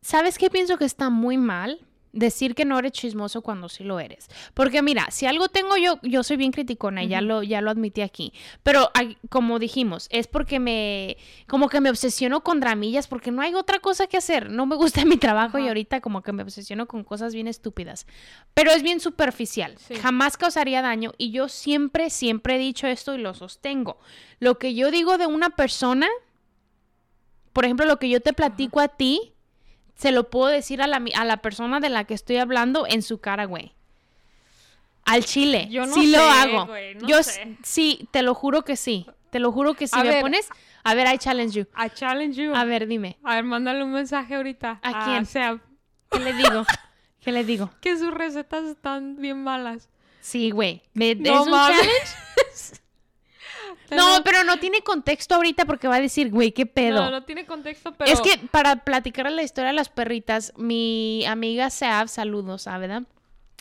[0.00, 1.80] ¿Sabes qué pienso que está muy mal?
[2.12, 4.28] Decir que no eres chismoso cuando sí lo eres.
[4.54, 7.70] Porque mira, si algo tengo yo, yo soy bien criticona, y ya, lo, ya lo
[7.70, 8.32] admití aquí.
[8.62, 8.90] Pero
[9.28, 11.16] como dijimos, es porque me,
[11.46, 14.50] como que me obsesiono con dramillas porque no hay otra cosa que hacer.
[14.50, 18.06] No me gusta mi trabajo y ahorita como que me obsesiono con cosas bien estúpidas.
[18.54, 19.74] Pero es bien superficial.
[19.78, 19.94] Sí.
[19.96, 23.98] Jamás causaría daño y yo siempre, siempre he dicho esto y lo sostengo.
[24.40, 26.08] Lo que yo digo de una persona,
[27.52, 29.34] por ejemplo, lo que yo te platico a ti,
[29.98, 33.02] se lo puedo decir a la, a la persona de la que estoy hablando en
[33.02, 33.72] su cara, güey.
[35.04, 35.68] Al chile.
[35.70, 36.66] Yo no sí lo hago.
[36.66, 37.56] güey, no yo sé.
[37.62, 39.06] sí, te lo juro que sí.
[39.30, 39.98] Te lo juro que sí.
[39.98, 40.22] A ¿Me ver.
[40.22, 40.48] pones?
[40.84, 41.66] A ver, I challenge you.
[41.76, 42.54] I challenge you.
[42.54, 43.18] A ver, dime.
[43.24, 44.80] A ver, mándale un mensaje ahorita.
[44.82, 45.26] ¿A quién?
[45.26, 45.60] Seb,
[46.10, 46.64] ¿Qué le digo?
[47.20, 47.70] ¿Qué le digo?
[47.80, 49.88] que sus recetas están bien malas.
[50.20, 50.82] Sí, güey.
[50.94, 52.77] ¿Me- No ¿Es un mames.
[53.90, 57.04] No, pero no tiene contexto ahorita porque va a decir, güey, qué pedo.
[57.04, 58.10] No, no tiene contexto, pero...
[58.10, 63.02] Es que para platicar la historia de las perritas, mi amiga Seab, saludos, ¿ah, ¿verdad?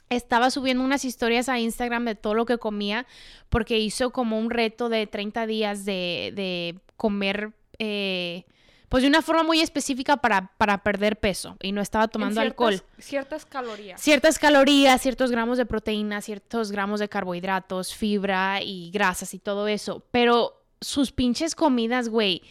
[0.10, 3.06] Estaba subiendo unas historias a Instagram de todo lo que comía
[3.50, 8.46] porque hizo como un reto de 30 días de, de comer, eh,
[8.90, 12.52] pues de una forma muy específica para, para perder peso y no estaba tomando ciertas-
[12.52, 12.84] alcohol.
[13.00, 14.02] Ciertas calorías.
[14.02, 19.68] Ciertas calorías, ciertos gramos de proteína, ciertos gramos de carbohidratos, fibra y grasas y todo
[19.68, 20.04] eso.
[20.12, 22.42] Pero sus pinches comidas, güey,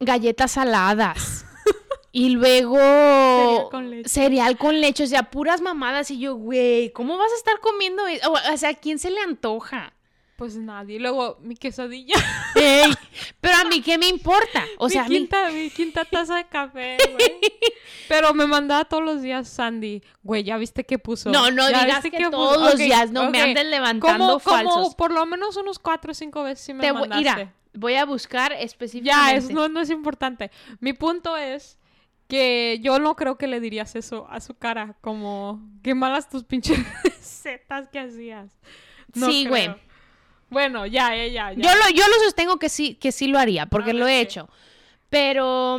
[0.00, 1.44] galletas saladas.
[2.12, 4.08] y luego Cereal con leche.
[4.08, 6.10] cereal con leche, o sea, puras mamadas.
[6.10, 8.30] Y yo, güey, ¿cómo vas a estar comiendo eso?
[8.30, 9.92] O, o sea, ¿a quién se le antoja?
[10.36, 11.00] Pues nadie.
[11.00, 12.14] Luego, mi quesadilla.
[12.54, 12.92] Ey,
[13.40, 14.64] pero a mí, ¿qué me importa?
[14.78, 17.40] O sea, mi, mí- quinta, mi quinta taza de café, güey.
[18.08, 20.00] Pero me mandaba todos los días Sandy.
[20.22, 21.30] Güey, ¿ya viste qué puso?
[21.30, 22.30] No, no ¿Ya digas que puso?
[22.30, 24.72] todos los días, no me anden levantando Como, falsos.
[24.74, 27.16] como por lo menos unos cuatro o cinco veces sí me Te mandaste.
[27.18, 29.32] mira, voy a buscar específicamente.
[29.32, 30.52] Ya, es, no, no es importante.
[30.78, 31.78] Mi punto es
[32.28, 36.44] que yo no creo que le dirías eso a su cara, como qué malas tus
[36.44, 38.52] pinches recetas que hacías.
[39.14, 39.74] No Sí, güey.
[40.48, 41.52] Bueno, ya, ya, ya.
[41.52, 44.20] Yo lo, yo lo sostengo que sí, que sí lo haría, porque A lo he
[44.20, 44.48] hecho.
[45.08, 45.78] Pero,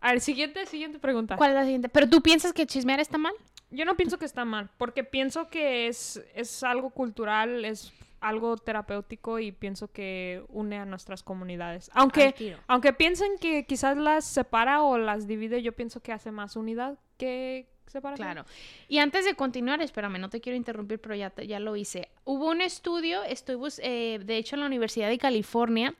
[0.00, 1.36] A ver, siguiente, siguiente pregunta.
[1.36, 1.88] ¿cuál es la siguiente?
[1.88, 3.34] ¿Pero tú piensas que chismear está mal?
[3.70, 8.56] Yo no pienso que está mal, porque pienso que es, es algo cultural, es algo
[8.56, 11.90] terapéutico y pienso que une a nuestras comunidades.
[11.92, 16.56] Aunque, aunque piensen que quizás las separa o las divide, yo pienso que hace más
[16.56, 18.26] unidad que separación.
[18.26, 18.46] Claro.
[18.88, 22.08] Y antes de continuar, espérame, no te quiero interrumpir, pero ya, ya lo hice.
[22.24, 25.94] Hubo un estudio, estoy eh, de hecho en la Universidad de California.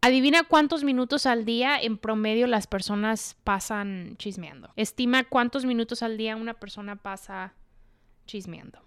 [0.00, 4.70] Adivina cuántos minutos al día en promedio las personas pasan chismeando.
[4.76, 7.54] Estima cuántos minutos al día una persona pasa
[8.26, 8.78] chismeando.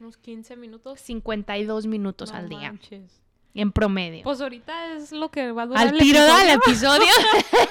[0.00, 1.00] Unos 15 minutos.
[1.00, 3.21] 52 minutos No al día manches.
[3.54, 4.22] En promedio.
[4.22, 7.08] Pues ahorita es lo que va a durar Al el tiro da el episodio.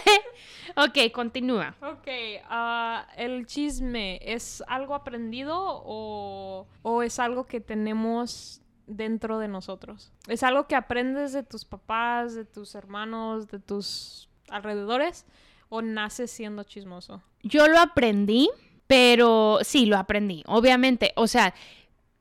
[0.76, 1.76] ok, continúa.
[1.82, 2.08] Ok,
[2.50, 10.12] ah, el chisme, ¿es algo aprendido o, o es algo que tenemos dentro de nosotros?
[10.28, 15.26] ¿Es algo que aprendes de tus papás, de tus hermanos, de tus alrededores
[15.70, 17.24] o naces siendo chismoso?
[17.44, 18.50] Yo lo aprendí,
[18.88, 21.13] pero sí, lo aprendí, obviamente.
[21.15, 21.54] O sea,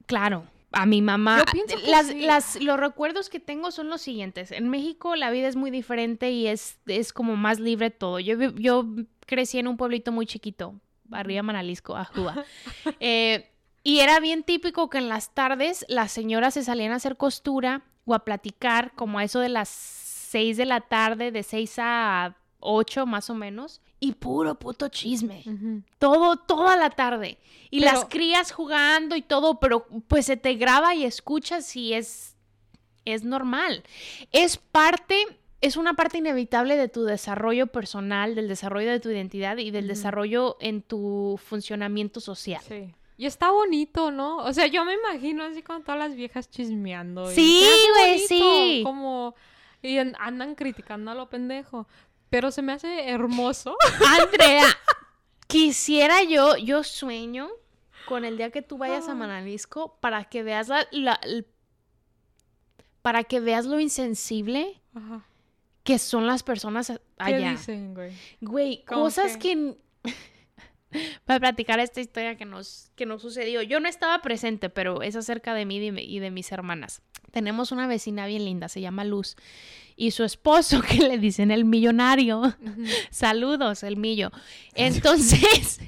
[0.07, 1.45] claro, a mi mamá.
[1.87, 2.21] Las, sí.
[2.21, 4.53] las- los recuerdos que tengo son los siguientes.
[4.53, 8.21] En México la vida es muy diferente y es, es como más libre todo.
[8.21, 8.87] Yo, yo
[9.27, 10.75] crecí en un pueblito muy chiquito,
[11.11, 12.45] arriba Manalisco, Ajúa.
[13.01, 13.51] Eh,
[13.83, 17.83] y era bien típico que en las tardes las señoras se salían a hacer costura
[18.05, 22.37] o a platicar, como a eso de las 6 de la tarde, de 6 a
[22.61, 25.45] 8 más o menos, y puro puto chisme.
[25.99, 27.39] Todo, toda la tarde.
[27.71, 31.93] Y Pero- las crías jugando y todo, pero pues se te graba y escuchas y
[31.93, 32.35] es,
[33.05, 33.85] es normal.
[34.33, 35.15] Es parte,
[35.61, 39.87] es una parte inevitable de tu desarrollo personal, del desarrollo de tu identidad y del
[39.87, 42.63] desarrollo en tu funcionamiento social.
[42.67, 42.95] Sí.
[43.19, 44.39] Y está bonito, ¿no?
[44.39, 47.27] O sea, yo me imagino así con todas las viejas chismeando.
[47.31, 47.63] Sí,
[47.95, 48.81] güey, sí.
[48.83, 49.35] Como...
[49.83, 51.87] Y an- andan criticando a lo pendejo.
[52.31, 53.77] Pero se me hace hermoso.
[54.21, 54.65] Andrea,
[55.47, 57.51] quisiera yo, yo sueño
[58.07, 59.15] con el día que tú vayas a.
[59.15, 61.21] Manalisco para que veas la,
[63.03, 65.25] para que veas lo insensible Ajá.
[65.83, 67.51] que son las personas ¿Qué allá.
[67.51, 68.13] dicen, güey?
[68.41, 69.75] Güey, ¿Cómo cosas qué?
[70.05, 70.11] que...
[71.25, 73.63] Para platicar esta historia que nos, que nos sucedió.
[73.63, 77.01] Yo no estaba presente, pero es acerca de mí y de mis hermanas.
[77.31, 79.37] Tenemos una vecina bien linda, se llama Luz.
[79.97, 82.55] Y su esposo, que le dicen el millonario.
[83.11, 84.31] Saludos, el millo.
[84.75, 85.81] Entonces,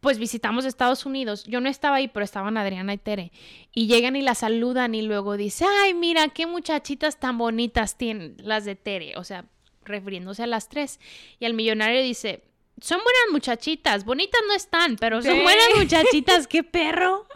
[0.00, 1.44] pues visitamos Estados Unidos.
[1.44, 3.32] Yo no estaba ahí, pero estaban Adriana y Tere.
[3.72, 8.36] Y llegan y la saludan y luego dice, ay, mira, qué muchachitas tan bonitas tienen
[8.38, 9.16] las de Tere.
[9.16, 9.44] O sea,
[9.84, 11.00] refiriéndose a las tres.
[11.38, 12.42] Y el millonario dice,
[12.80, 17.26] son buenas muchachitas, bonitas no están, pero son buenas muchachitas, qué perro.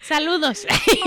[0.00, 0.66] Saludos.
[0.68, 1.00] Ay.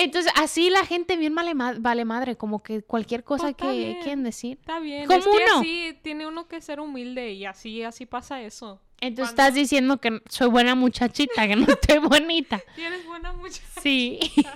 [0.00, 3.70] Entonces, así la gente bien vale, ma- vale madre, como que cualquier cosa Pues, que
[3.78, 3.94] bien.
[4.00, 4.58] quieren decir.
[4.60, 5.06] Está bien.
[5.06, 5.60] ¿Cómo es que uno?
[5.60, 8.80] así tiene uno que ser humilde y así, así pasa eso.
[9.00, 12.60] Entonces Cuando- estás diciendo que soy buena muchachita, que no estoy bonita.
[12.74, 13.80] Tienes buena muchacha.
[13.82, 14.18] Sí.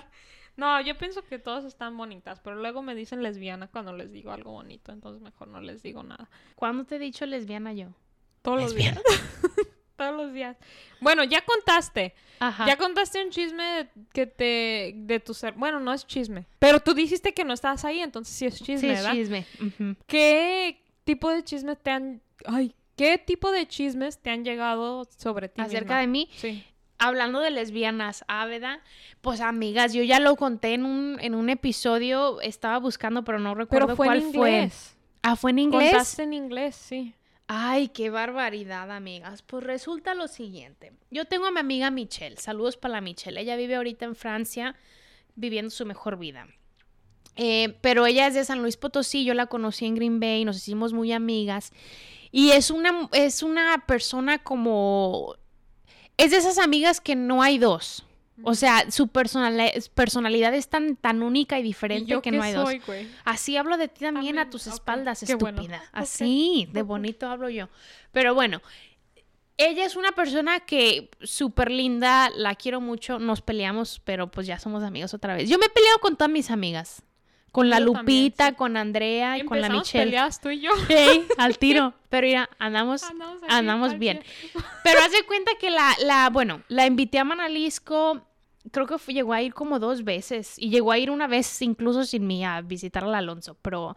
[0.54, 4.32] No, yo pienso que todas están bonitas, pero luego me dicen lesbiana cuando les digo
[4.32, 6.28] algo bonito, entonces mejor no les digo nada.
[6.56, 7.86] ¿Cuándo te he dicho lesbiana yo?
[8.42, 9.00] Todos los días.
[10.10, 10.56] Todos los días.
[11.00, 12.14] Bueno, ya contaste.
[12.40, 12.66] Ajá.
[12.66, 15.54] Ya contaste un chisme que te de tu ser.
[15.54, 16.46] Bueno, no es chisme.
[16.58, 19.12] Pero tú dijiste que no estabas ahí, entonces sí es chisme, sí, es ¿verdad?
[19.12, 19.46] chisme.
[19.60, 19.96] Ujú.
[20.06, 25.48] ¿Qué tipo de chismes te han ay, qué tipo de chismes te han llegado sobre
[25.48, 26.64] ti Acerca de mí, Sí.
[26.98, 28.80] hablando de lesbianas, Áveda,
[29.20, 33.54] pues amigas, yo ya lo conté en un, en un episodio, estaba buscando, pero no
[33.54, 34.94] recuerdo Pero fue cuál en inglés.
[34.94, 34.98] fue.
[35.22, 35.90] Ah, ¿fue en inglés?
[35.92, 37.14] Contaste en inglés, sí.
[37.46, 39.42] Ay, qué barbaridad, amigas.
[39.42, 40.92] Pues resulta lo siguiente.
[41.10, 42.36] Yo tengo a mi amiga Michelle.
[42.36, 43.40] Saludos para la Michelle.
[43.40, 44.74] Ella vive ahorita en Francia,
[45.34, 46.46] viviendo su mejor vida.
[47.36, 49.24] Eh, pero ella es de San Luis Potosí.
[49.24, 51.72] Yo la conocí en Green Bay, nos hicimos muy amigas.
[52.30, 55.36] Y es una, es una persona como...
[56.16, 58.04] Es de esas amigas que no hay dos.
[58.44, 62.42] O sea, su personali- personalidad es tan, tan única y ¿Y diferente yo que no
[62.42, 62.70] hay dos.
[63.24, 65.60] Así hablo de ti también a mí- tus espaldas, bueno.
[65.60, 65.82] estúpida.
[65.92, 67.68] Así, de bonito hablo yo.
[68.10, 68.60] Pero bueno,
[69.58, 74.58] ella es una persona que súper linda, la quiero mucho, nos peleamos, pero pues ya
[74.58, 75.48] somos amigos otra vez.
[75.48, 77.02] Yo me he peleado con todas mis amigas.
[77.52, 78.54] Con la Yo también, Lupita, sí.
[78.54, 80.04] con Andrea y con la Michelle.
[80.06, 80.70] peleadas tú y yo.
[80.88, 81.92] Ey, al tiro.
[82.08, 84.22] Pero mira, andamos, Andamos, andamos bien.
[84.84, 88.26] Pero haz de cuenta que la, la, bueno, la invité a Manalisco,
[88.70, 90.54] creo que fue- llegó a ir como dos veces.
[90.58, 93.54] Y llegó a ir una vez incluso sin mí a visitar al Alonso.
[93.60, 93.96] Pero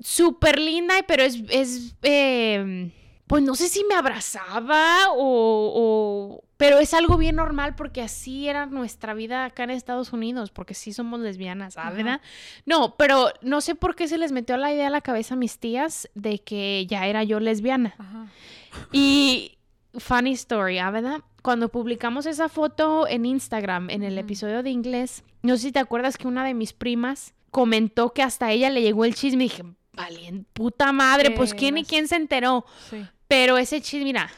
[0.00, 2.92] súper linda, pero es, es eh,
[3.28, 8.48] pues no sé si me abrazaba o, o- Pero es algo bien normal porque así
[8.48, 11.90] era nuestra vida acá en Estados Unidos, porque sí somos lesbianas, ¿ah.
[11.90, 12.20] ¿verdad?
[12.66, 15.36] No, pero no sé por qué se les metió la idea a la cabeza a
[15.36, 17.94] mis tías de que ya era yo lesbiana.
[17.98, 18.26] Ajá.
[18.92, 19.58] Y
[19.98, 21.20] funny story, ¿ah, ¿verdad?
[21.42, 25.78] Cuando publicamos esa foto en Instagram, en el episodio de inglés, no sé si te
[25.78, 29.48] acuerdas que una de mis primas comentó que hasta ella le llegó el chisme y
[29.48, 32.64] dije, vale, puta madre, pues quién y quién se enteró.
[32.90, 33.04] Sí.
[33.28, 34.30] Pero ese chisme, mira,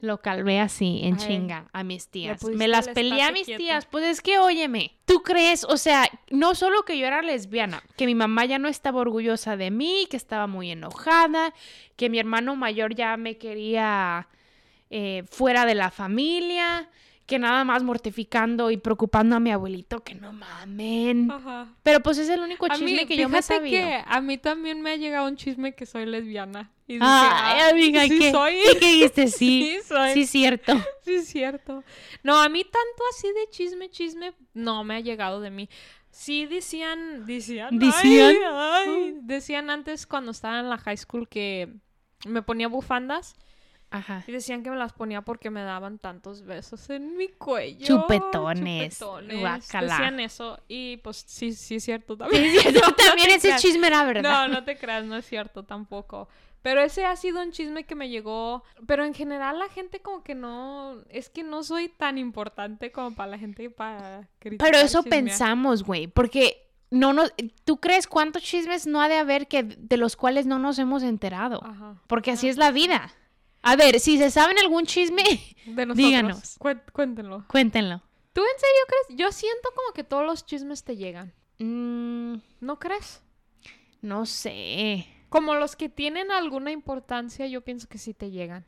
[0.00, 2.42] lo calvé así, en Ay, chinga, a mis tías.
[2.44, 3.58] Me las el peleé a mis quieto.
[3.58, 3.86] tías.
[3.86, 5.64] Pues es que, óyeme, ¿tú crees?
[5.64, 9.56] O sea, no solo que yo era lesbiana, que mi mamá ya no estaba orgullosa
[9.56, 11.54] de mí, que estaba muy enojada,
[11.96, 14.28] que mi hermano mayor ya me quería
[14.88, 16.88] eh, fuera de la familia,
[17.26, 21.30] que nada más mortificando y preocupando a mi abuelito, que no mamen.
[21.30, 21.68] Ajá.
[21.82, 23.86] Pero pues es el único chisme mí, que yo me sabido.
[23.86, 26.70] que a mí también me ha llegado un chisme que soy lesbiana.
[26.90, 28.30] Y dije, Ay, ah, amiga, sí ¿qué?
[28.32, 28.54] soy.
[28.72, 29.26] ¿Y qué dijiste?
[29.28, 29.36] Sí,
[29.76, 30.12] Sí, soy.
[30.14, 30.72] sí, cierto.
[31.04, 31.84] Sí, es cierto.
[32.24, 35.68] No, a mí tanto así de chisme, chisme, no me ha llegado de mí.
[36.10, 38.34] Sí decían, decían, ¿Decían?
[38.52, 41.72] ay, ay, decían antes cuando estaba en la high school que
[42.26, 43.34] me ponía bufandas
[43.92, 44.24] Ajá.
[44.26, 47.86] y decían que me las ponía porque me daban tantos besos en mi cuello.
[47.86, 49.40] Chupetones, chupetones.
[49.40, 49.94] guácala.
[49.94, 52.50] Decían eso y pues sí, sí es cierto también.
[52.60, 54.48] Sí, No, ese chisme era verdad.
[54.48, 56.28] No, no te creas, no es cierto tampoco.
[56.62, 58.62] Pero ese ha sido un chisme que me llegó.
[58.86, 60.96] Pero en general la gente como que no...
[61.08, 64.66] Es que no soy tan importante como para la gente para criticar.
[64.70, 65.24] Pero eso chismear.
[65.24, 67.32] pensamos, güey, porque no nos,
[67.64, 71.02] ¿tú crees cuántos chismes no ha de haber que de los cuales no nos hemos
[71.02, 71.60] enterado?
[71.64, 72.02] Ajá.
[72.06, 73.10] Porque así es la vida.
[73.62, 75.22] A ver, si se saben algún chisme,
[75.66, 75.96] De nosotros.
[75.96, 76.58] Díganos.
[76.58, 77.44] Cué- cuéntenlo.
[77.48, 78.02] cuéntenlo.
[78.32, 79.18] ¿Tú en serio crees?
[79.18, 81.32] Yo siento como que todos los chismes te llegan.
[81.58, 83.22] Mm, ¿No crees?
[84.02, 85.06] no sé.
[85.30, 88.66] Como los que tienen alguna importancia, yo pienso que sí te llegan.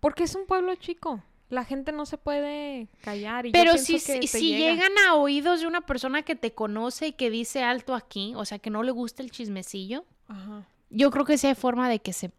[0.00, 1.22] Porque es un pueblo chico.
[1.48, 3.46] La gente no se puede callar.
[3.46, 4.72] Y yo Pero pienso si, que si, te si llega.
[4.72, 8.44] llegan a oídos de una persona que te conoce y que dice alto aquí, o
[8.44, 10.66] sea, que no le gusta el chismecillo, Ajá.
[10.90, 12.30] yo creo que sí hay forma de que se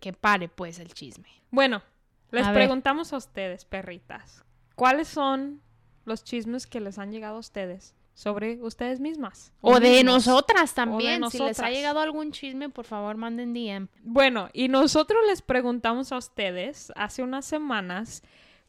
[0.00, 1.28] que pare pues el chisme.
[1.50, 1.82] Bueno,
[2.30, 2.60] les A ver.
[2.62, 4.44] preguntamos a ustedes, perritas,
[4.76, 5.60] ¿cuáles son
[6.06, 9.52] los chismes que les han llegado a ustedes sobre ustedes mismas?
[9.60, 10.26] O de mismos?
[10.26, 11.16] nosotras también.
[11.30, 11.70] Si les ha nosotras.
[11.72, 13.88] llegado algún chisme, por favor, manden DM.
[14.02, 18.22] Bueno, y nosotros les preguntamos a ustedes hace unas semanas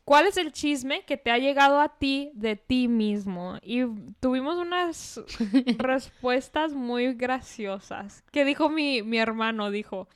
[0.03, 3.57] cuál es el chisme que te ha llegado a ti de ti mismo.
[3.61, 3.83] Y
[4.19, 5.21] tuvimos unas
[5.77, 8.23] respuestas muy graciosas.
[8.31, 10.07] Que dijo mi, mi hermano, dijo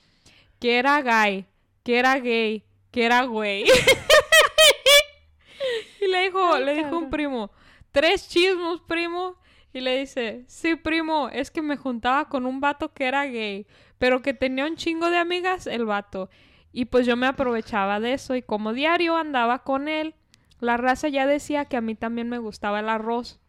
[0.59, 1.45] que era gay,
[1.83, 3.65] que era gay, que era güey.
[6.01, 7.51] y le dijo, Ay, le dijo un primo,
[7.99, 9.35] tres chismos, primo.
[9.71, 13.67] Y le dice, sí, primo, es que me juntaba con un vato que era gay,
[13.99, 16.29] pero que tenía un chingo de amigas el vato.
[16.71, 20.15] Y pues yo me aprovechaba de eso y como diario andaba con él,
[20.59, 23.39] la raza ya decía que a mí también me gustaba el arroz.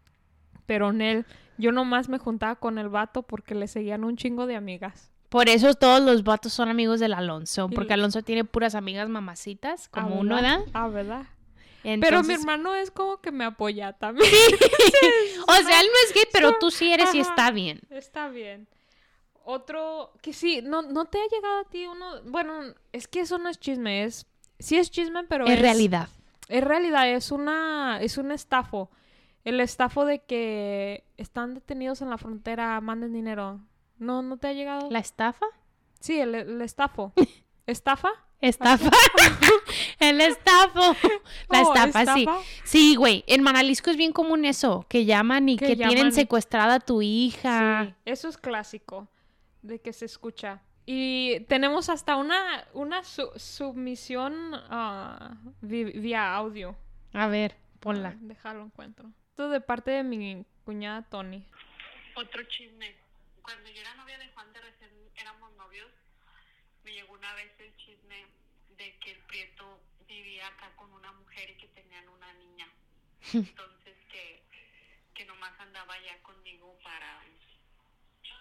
[0.66, 1.26] Pero en él,
[1.58, 5.10] yo nomás me juntaba con el vato porque le seguían un chingo de amigas.
[5.30, 9.88] Por eso todos los vatos son amigos del Alonso, porque Alonso tiene puras amigas mamacitas,
[9.88, 10.34] como Ah, uno.
[10.34, 10.60] ¿verdad?
[10.74, 11.22] Ah, ¿verdad?
[11.82, 14.30] Pero mi hermano es como que me apoya también.
[15.48, 17.80] O sea, él no es gay, pero tú sí eres y está bien.
[17.90, 18.68] Está bien.
[19.44, 22.22] Otro que sí, no, no te ha llegado a ti uno.
[22.26, 24.26] Bueno, es que eso no es chisme, es.
[24.58, 26.08] Sí es chisme, pero Es realidad.
[26.48, 27.98] En realidad es una.
[28.00, 28.90] es un estafo.
[29.44, 33.60] El estafo de que están detenidos en la frontera, manden dinero.
[33.98, 34.90] No, no te ha llegado.
[34.90, 35.46] ¿La estafa?
[35.98, 37.12] Sí, el, el estafo.
[37.66, 38.10] ¿Estafa?
[38.40, 38.90] Estafa.
[40.00, 40.96] el estafo.
[41.48, 42.20] La Oh, estafa, sí.
[42.20, 42.40] ¿estafa?
[42.64, 43.24] Sí, güey.
[43.26, 47.02] En Manalisco es bien común eso, que llaman y Que que, tienen secuestrada a tu
[47.02, 47.84] hija.
[47.86, 49.08] Sí, eso es clásico
[49.62, 50.62] de que se escucha.
[50.86, 54.52] Y tenemos hasta una, una su- submisión
[55.60, 56.76] vi- vía audio.
[57.12, 58.10] A ver, ponla.
[58.14, 59.10] Ah, Déjalo encuentro.
[59.28, 61.44] Esto de parte de mi cuñada Tony.
[62.16, 62.96] Otro chisme.
[63.42, 64.29] Cuando yo era novia de
[66.90, 68.26] me llegó una vez el chisme
[68.76, 69.78] de que el Prieto
[70.08, 72.66] vivía acá con una mujer y que tenían una niña.
[73.32, 74.42] Entonces que,
[75.14, 77.22] que nomás andaba ya conmigo para,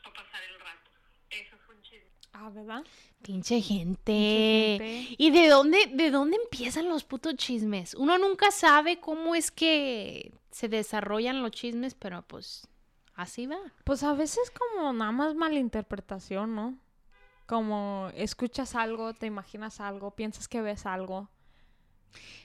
[0.03, 0.89] para pasar el rato.
[1.29, 2.09] Eso fue un chisme.
[2.33, 2.83] Ah, ¿verdad?
[3.21, 4.13] Pinche gente.
[4.13, 5.15] gente.
[5.19, 7.93] ¿Y de dónde, de dónde empiezan los putos chismes?
[7.93, 12.67] Uno nunca sabe cómo es que se desarrollan los chismes, pero pues
[13.13, 13.59] así va.
[13.83, 16.79] Pues a veces como nada más malinterpretación, ¿no?
[17.49, 21.29] Como escuchas algo, te imaginas algo, piensas que ves algo.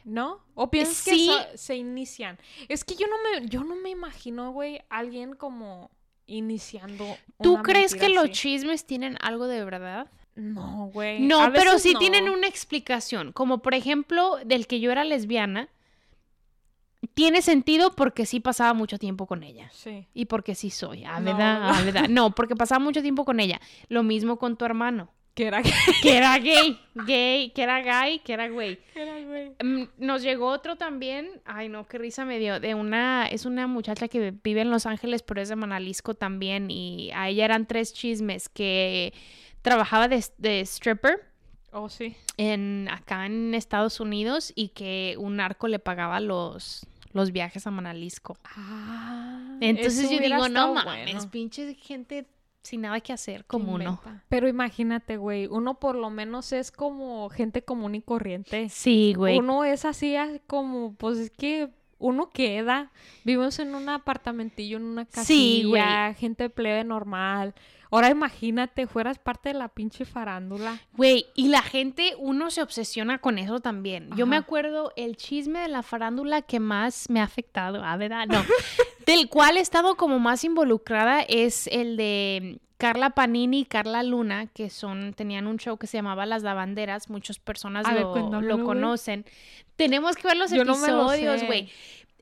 [0.02, 0.40] ¿No?
[0.54, 1.10] O piensas Sí.
[1.28, 2.38] que so- se inician.
[2.70, 5.90] Es que yo no me, yo no me imagino, güey, alguien como
[6.26, 7.04] iniciando.
[7.42, 10.10] ¿Tú una crees que los chismes tienen algo de verdad?
[10.36, 11.20] No, güey.
[11.20, 11.98] No, pero sí no.
[11.98, 13.32] tienen una explicación.
[13.32, 15.68] Como por ejemplo, del que yo era lesbiana,
[17.14, 19.68] tiene sentido porque sí pasaba mucho tiempo con ella.
[19.72, 20.06] Sí.
[20.14, 21.60] Y porque sí soy, ah, No, ¿verdad?
[21.60, 21.70] ¿verdad?
[21.74, 22.08] Ah, ¿verdad?
[22.08, 23.60] No, porque pasaba mucho tiempo con ella.
[23.88, 25.10] Lo mismo con tu hermano.
[25.34, 25.62] Que era
[26.00, 28.78] Que era gay, gay, que era gay, que era güey.
[28.92, 29.50] que era, güey.
[29.64, 33.66] Mm, Nos llegó otro también, ay no, qué risa me dio, de una, es una
[33.66, 37.66] muchacha que vive en Los Ángeles, pero es de Manalisco también, y a ella eran
[37.66, 39.12] tres chismes, que
[39.60, 41.20] trabajaba de, de stripper
[41.72, 42.14] Oh, sí.
[42.36, 47.70] en, acá en Estados Unidos y que un narco le pagaba los, los viajes a
[47.70, 48.36] Manalisco.
[48.44, 49.56] Ah.
[49.60, 51.30] Entonces yo digo, no mames, bueno.
[51.30, 52.26] pinche gente
[52.62, 54.00] sin nada que hacer como uno.
[54.28, 58.68] Pero imagínate, güey, uno por lo menos es como gente común y corriente.
[58.68, 59.38] Sí, güey.
[59.38, 62.90] Uno es así como, pues es que uno queda.
[63.24, 65.80] Vivimos en un apartamentillo, en una Sí, güey.
[65.82, 67.54] casilla, gente plebe normal.
[67.94, 70.80] Ahora imagínate, fueras parte de la pinche farándula.
[70.96, 74.10] Güey, y la gente, uno se obsesiona con eso también.
[74.16, 78.26] Yo me acuerdo el chisme de la farándula que más me ha afectado, ah, ¿verdad?
[78.26, 78.42] No.
[79.06, 84.48] del cual he estado como más involucrada es el de Carla Panini y Carla Luna,
[84.48, 87.08] que son, tenían un show que se llamaba Las Lavanderas.
[87.08, 89.24] Muchas personas A lo, lo conocen.
[89.76, 91.70] Tenemos que ver los Yo episodios, güey.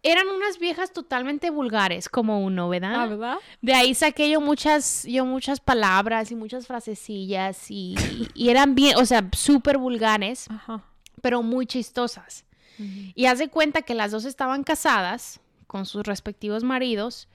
[0.05, 2.95] Eran unas viejas totalmente vulgares, como uno, ¿verdad?
[2.95, 3.37] Ah, ¿verdad?
[3.61, 7.95] De ahí saqué yo muchas, yo muchas palabras y muchas frasecillas y,
[8.35, 10.83] y eran bien, o sea, súper vulgares, Ajá.
[11.21, 12.45] pero muy chistosas.
[13.15, 15.39] Y haz de cuenta que las dos estaban casadas
[15.69, 17.29] con sus respectivos maridos,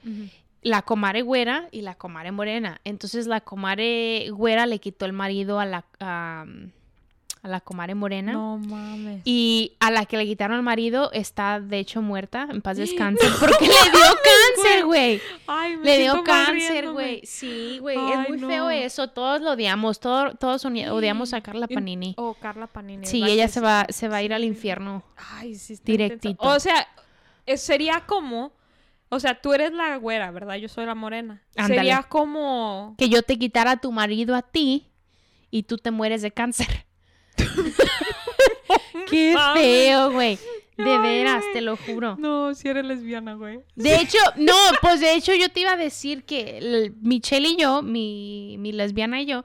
[0.60, 2.80] la comare güera y la comare morena.
[2.84, 5.84] Entonces la comare güera le quitó el marido a la,
[7.48, 8.32] a la comare morena.
[8.32, 9.22] No mames.
[9.24, 13.26] Y a la que le quitaron el marido está de hecho muerta, en paz descanse,
[13.40, 14.00] porque le dio
[14.62, 15.20] cáncer, güey.
[15.82, 17.22] Le dio cáncer, güey.
[17.24, 17.96] Sí, güey.
[17.96, 18.48] Es muy no.
[18.48, 19.08] feo eso.
[19.08, 20.00] Todos lo odiamos.
[20.00, 22.14] todo- todos odiamos a Carla Panini.
[22.16, 23.06] Oh, Carla Panini.
[23.06, 25.02] Sí, la ella se va, se va a ir al infierno.
[25.16, 26.46] Ay, sí, está Directito.
[26.46, 26.86] O sea,
[27.46, 28.52] eh, sería como.
[29.10, 30.56] O sea, tú eres la güera, ¿verdad?
[30.56, 31.42] Yo soy la morena.
[31.56, 31.76] Ándale.
[31.76, 32.94] Sería como.
[32.98, 34.86] Que yo te quitara a tu marido a ti
[35.50, 36.86] y tú te mueres de cáncer.
[39.10, 40.38] Qué feo, güey.
[40.76, 42.14] De Ay, veras, te lo juro.
[42.18, 43.60] No, si eres lesbiana, güey.
[43.74, 47.56] De hecho, no, pues de hecho yo te iba a decir que el- Michelle y
[47.56, 49.42] yo, mi, mi lesbiana y yo,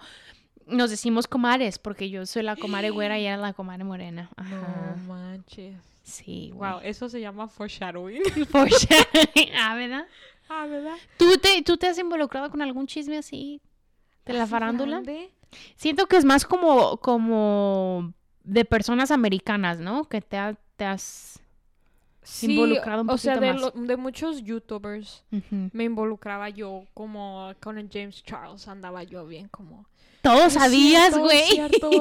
[0.68, 4.30] nos decimos comares, porque yo soy la comare güera y ella la comare morena.
[4.36, 4.96] Ajá.
[4.98, 5.76] No manches.
[6.04, 8.22] Sí, Wow, eso se llama foreshadowing.
[8.50, 9.52] For sure.
[9.58, 10.06] ah, ¿verdad?
[10.50, 10.98] ah, ¿verdad?
[11.18, 13.60] ¿Tú te, ¿Tú te has involucrado con algún chisme así
[14.26, 14.98] de la ¿Así farándula?
[15.02, 15.32] grande?
[15.76, 20.06] Siento que es más como, como de personas americanas, ¿no?
[20.06, 21.40] Que te, ha- te has...
[22.26, 23.76] Sí, Involucrado un o sea, poquito de, más.
[23.76, 25.70] lo- de muchos youtubers Ujú.
[25.74, 29.86] me involucraba yo como con el James Charles andaba yo bien como
[30.22, 31.44] Todo "Es sabías, güey.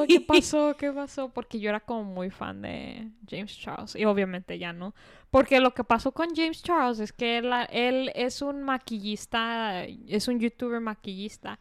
[0.07, 0.77] ¿qué pasó?
[0.77, 1.27] ¿Qué pasó?
[1.27, 4.95] Porque yo era como muy fan de James Charles y obviamente ya no.
[5.29, 10.29] Porque lo que pasó con James Charles es que él, él es un maquillista, es
[10.29, 11.59] un youtuber maquillista.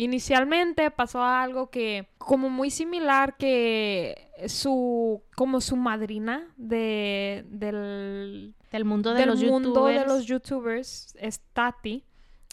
[0.00, 8.84] Inicialmente pasó algo que como muy similar que su como su madrina de del Del
[8.84, 10.00] mundo de del los mundo youtubers.
[10.00, 12.04] de los youtubers es Tati.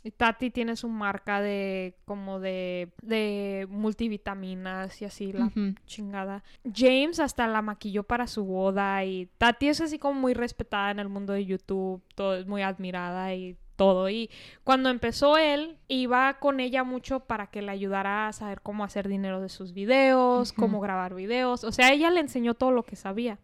[0.03, 5.51] Y Tati tiene su marca de como de, de multivitaminas y así la
[5.85, 6.43] chingada.
[6.71, 10.99] James hasta la maquilló para su boda y Tati es así como muy respetada en
[10.99, 14.09] el mundo de YouTube, todo es muy admirada y todo.
[14.09, 14.29] Y
[14.63, 19.07] cuando empezó él, iba con ella mucho para que le ayudara a saber cómo hacer
[19.07, 21.63] dinero de sus videos, cómo grabar videos.
[21.63, 23.39] O sea, ella le enseñó todo lo que sabía.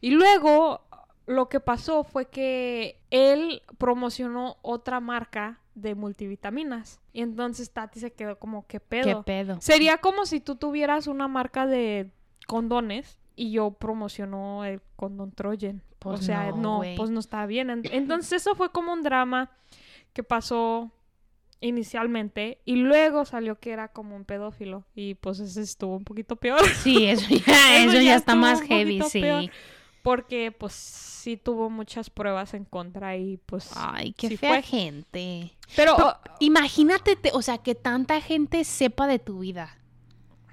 [0.00, 0.82] Y luego
[1.26, 7.00] lo que pasó fue que él promocionó otra marca de multivitaminas.
[7.12, 9.22] Y entonces Tati se quedó como, ¿qué ¿Qué pedo?
[9.22, 9.60] pedo?
[9.60, 12.10] Sería como si tú tuvieras una marca de
[12.46, 15.82] condones y yo promocionó el condón Trojan.
[15.98, 17.70] Pues o sea, no, pues no está bien.
[17.70, 19.50] En- Entonces eso fue como un drama
[20.12, 20.90] que pasó
[21.60, 26.36] inicialmente y luego salió que era como un pedófilo y pues ese estuvo un poquito
[26.36, 29.20] peor Sí, eso ya, Eso eso ya ya está más heavy, sí.
[29.20, 29.44] peor.
[30.02, 34.62] porque pues sí tuvo muchas pruebas en contra y pues Ay, qué sí fea fue.
[34.62, 35.52] gente.
[35.74, 39.76] pero Pero oh, imagínate, te- o sea, que tanta gente sepa de tu vida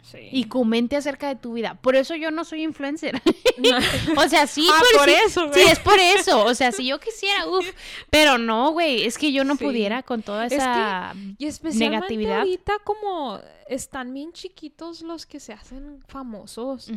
[0.03, 0.29] sí.
[0.31, 1.73] y comente acerca de tu vida.
[1.81, 3.19] Por eso yo no soy influencer.
[3.57, 3.77] No.
[4.23, 6.45] o sea, sí, Ah, por sí, eso, sí, es por eso.
[6.45, 7.65] O sea, si yo quisiera, uff.
[8.11, 9.63] Pero no, güey, es que yo no Sí.
[9.65, 11.13] pudiera con toda Es que- esa...
[11.39, 12.39] Y especialmente negatividad.
[12.39, 16.91] ahorita como están bien chiquitos los que se hacen famosos.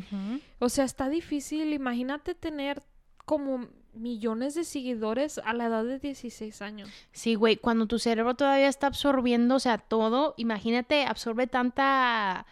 [0.58, 1.72] O sea, está difícil.
[1.72, 2.82] Imagínate tener
[3.24, 6.90] como millones de seguidores a la edad de 16 años.
[7.12, 12.44] Sí, güey, cuando tu cerebro todavía está absorbiendo, o sea, todo, imagínate, absorbe tanta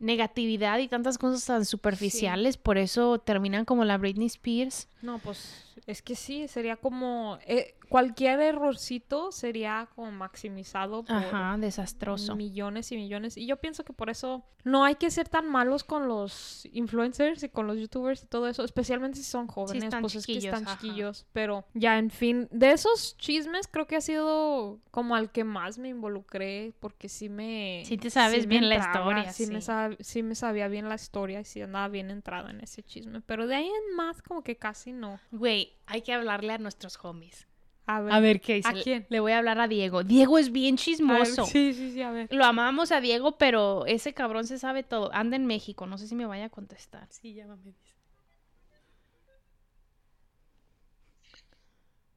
[0.00, 4.88] negatividad y tantas cosas tan superficiales, por eso terminan como la Britney Spears.
[5.02, 11.56] No, pues es que sí, sería como eh, cualquier errorcito sería como maximizado por Ajá,
[11.58, 12.34] desastroso.
[12.36, 13.36] millones y millones.
[13.36, 17.42] Y yo pienso que por eso no hay que ser tan malos con los influencers
[17.42, 20.38] y con los youtubers y todo eso, especialmente si son jóvenes, están pues es que
[20.38, 20.78] están ajá.
[20.78, 21.26] chiquillos.
[21.32, 25.76] Pero ya, en fin, de esos chismes creo que ha sido como al que más
[25.78, 27.82] me involucré porque sí me...
[27.84, 29.70] Sí te sabes me bien la entraba, historia, Sí, Me sí.
[29.70, 33.20] sab- sí me sabía bien la historia y sí andaba bien entrada en ese chisme.
[33.20, 35.20] Pero de ahí en más como que casi no.
[35.30, 37.46] Güey, hay que hablarle a nuestros homies.
[37.86, 38.12] A ver.
[38.14, 38.68] A ver qué dice.
[38.68, 39.06] ¿A quién?
[39.10, 40.04] Le voy a hablar a Diego.
[40.04, 41.44] Diego es bien ver, chismoso.
[41.44, 42.32] Sí, sí, sí, a ver.
[42.32, 45.12] Lo amamos a Diego, pero ese cabrón se sabe todo.
[45.12, 47.06] Anda en México, no sé si me vaya a contestar.
[47.10, 47.62] Sí, llámame.
[47.64, 47.94] dice.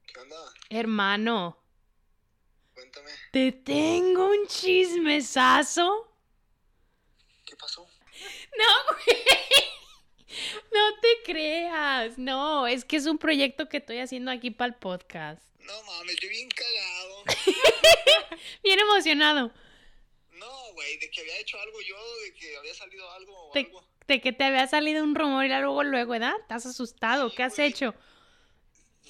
[0.06, 0.36] ¿Qué onda?
[0.70, 1.58] Hermano,
[2.72, 6.14] Cuéntame, te tengo un chismesazo.
[7.44, 7.86] ¿qué pasó?
[8.56, 9.16] No, güey.
[10.72, 12.18] No te creas.
[12.18, 15.42] No, es que es un proyecto que estoy haciendo aquí para el podcast.
[15.60, 17.24] No mames, yo bien cagado.
[18.62, 19.52] Bien emocionado.
[20.32, 23.60] No, güey, de que había hecho algo yo, de que había salido algo o Te-
[23.66, 23.84] algo.
[24.06, 26.34] De que te había salido un rumor y luego, luego, ¿verdad?
[26.40, 27.28] ¿Estás asustado?
[27.28, 27.94] Sí, ¿Qué has hecho?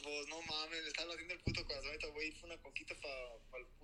[0.03, 2.95] Pues no mames, le estaba haciendo el puto corazón, ahorita voy a ir una coquita
[3.01, 3.14] para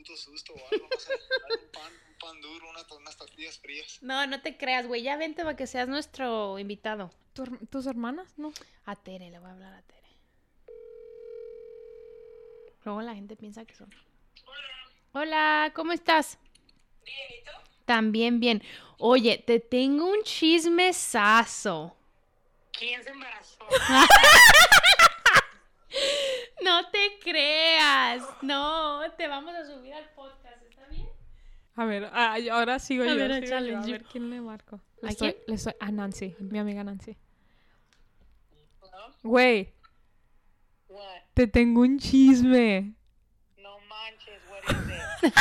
[0.05, 1.13] puto susto o algo, no sé.
[1.65, 3.99] un pan, un pan duro, una unas tortillas frías.
[4.03, 5.03] No, no te creas, güey.
[5.03, 7.11] Ya vente para que seas nuestro invitado.
[7.33, 8.33] ¿Tu ¿Tus hermanas?
[8.37, 8.53] No.
[8.85, 10.09] A Tere, le voy a hablar a Tere.
[12.85, 13.91] Luego la gente piensa que son.
[15.13, 16.39] Hola, ¿cómo estás?
[17.05, 17.51] Bien, ¿y tú?
[17.85, 18.63] También bien.
[18.99, 21.97] Oye, te tengo un chismesazo.
[22.73, 23.67] ¿Quién se embarazó?
[26.65, 28.23] No te creas.
[28.43, 31.09] No, te vamos a subir al podcast, ¿está bien?
[31.77, 33.17] A ver, ah, ahora sigo A yo.
[33.17, 33.79] ver, sigo échale, yo.
[33.79, 34.81] A ver, ¿quién le marco?
[35.03, 35.45] Le ¿A estoy- quién?
[35.49, 37.17] le estoy- a Nancy, mi amiga Nancy.
[39.23, 39.73] Güey,
[40.89, 41.03] What?
[41.35, 42.95] te tengo un chisme.
[43.59, 44.77] No manches, what is
[45.25, 45.35] it?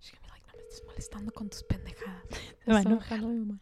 [0.00, 2.24] She's gonna be like, no me estés molestando con tus pendejadas.
[2.66, 3.18] Me va a Está enojar.
[3.18, 3.60] enojando mi mamá.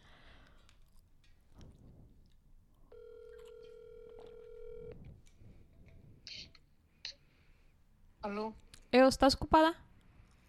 [8.23, 8.55] ¿Aló?
[8.91, 9.75] Eo, ¿estás ocupada?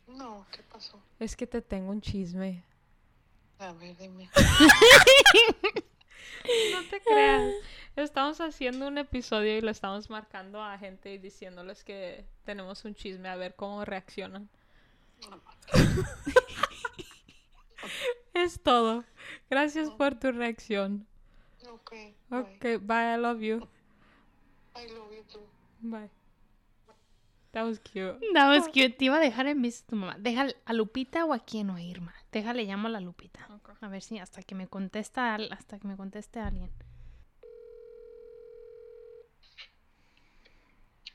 [0.07, 1.01] No, ¿qué pasó?
[1.19, 2.63] Es que te tengo un chisme.
[3.59, 4.29] A ver, dime.
[6.73, 7.53] No te creas.
[7.95, 12.95] Estamos haciendo un episodio y lo estamos marcando a gente y diciéndoles que tenemos un
[12.95, 14.49] chisme a ver cómo reaccionan.
[18.33, 19.03] Es todo.
[19.49, 21.05] Gracias por tu reacción.
[21.69, 21.91] Ok,
[22.29, 22.39] bye.
[22.39, 23.57] Ok, bye, I love you.
[24.75, 25.45] I love you too.
[25.81, 26.09] Bye.
[27.51, 28.19] That was cute.
[28.33, 30.15] No, es que te iba a dejar en vista tu mamá.
[30.19, 32.13] Deja a Lupita o a quién o a Irma.
[32.31, 33.47] Déjale, llamo a la Lupita.
[33.55, 33.71] Ok.
[33.81, 36.69] A ver si hasta que me contesta al- hasta que me conteste alguien.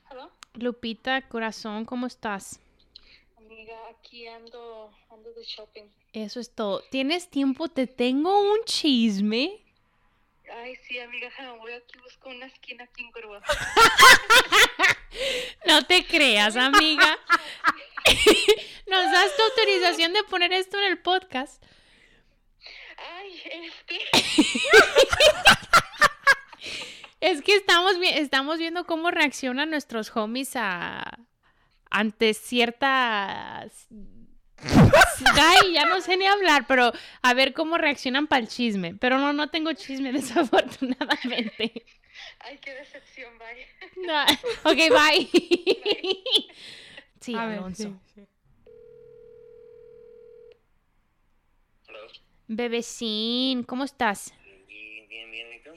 [0.09, 0.29] ¿Aló?
[0.53, 2.59] Lupita, corazón, ¿cómo estás?
[3.37, 5.83] Amiga, aquí ando, ando de shopping.
[6.13, 6.81] Eso es todo.
[6.91, 7.67] ¿Tienes tiempo?
[7.69, 9.61] Te tengo un chisme.
[10.53, 11.29] Ay, sí, amiga,
[11.59, 13.41] voy aquí, busco una esquina aquí en Grúa.
[15.65, 17.17] No te creas, amiga.
[18.87, 21.63] Nos das tu autorización de poner esto en el podcast.
[23.17, 23.99] Ay, este...
[27.21, 31.17] Es que estamos, vi- estamos viendo cómo reaccionan nuestros homies a
[31.89, 33.87] ante ciertas
[35.35, 36.91] Ay, ya no sé ni hablar, pero
[37.21, 38.95] a ver cómo reaccionan para el chisme.
[38.95, 41.85] Pero no, no tengo chisme, desafortunadamente.
[42.39, 43.65] Ay, qué decepción, vaya.
[43.95, 44.23] No.
[44.71, 45.29] Ok, bye.
[47.21, 47.83] Sí, A ver, Alonso.
[47.83, 48.27] sí, sí.
[51.87, 51.99] Hola.
[52.47, 54.33] Bebecín, ¿cómo estás?
[54.67, 55.71] Bien, bien, bien, ¿y tú?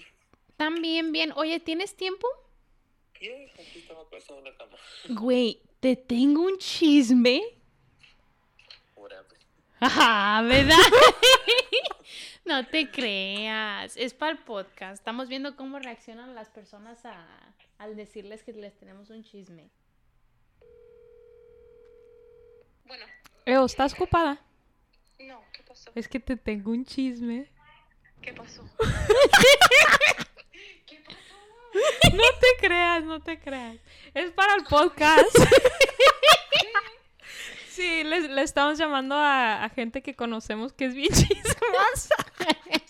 [0.57, 1.33] También bien.
[1.37, 2.29] Oye, ¿tienes tiempo?
[3.21, 4.03] Bien, aquí estaba
[4.39, 4.77] en la cama.
[5.21, 7.43] Güey, te tengo un chisme.
[8.95, 9.25] Whatever.
[9.81, 10.77] Ah, ¿verdad?
[12.49, 13.97] No te creas.
[13.97, 14.95] Es para el podcast.
[14.95, 17.27] Estamos viendo cómo reaccionan las personas a,
[17.77, 19.69] al decirles que les tenemos un chisme.
[22.87, 23.05] Bueno,
[23.45, 24.41] Eo, ¿estás ocupada?
[25.21, 25.91] no, ¿qué pasó?
[25.95, 27.51] Es que te tengo un chisme.
[28.23, 28.65] ¿Qué pasó?
[30.87, 31.19] ¿Qué pasó?
[32.15, 33.77] No te creas, no te creas.
[34.15, 35.37] Es para el podcast.
[37.79, 42.17] Sí, le, le estamos llamando a, a gente que conocemos que es bien chismosa.
[42.41, 42.83] Ay,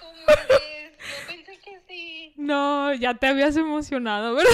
[0.00, 0.90] ¿cómo es?
[0.98, 2.32] Yo pensé que sí.
[2.36, 4.50] No, ya te habías emocionado, ¿verdad?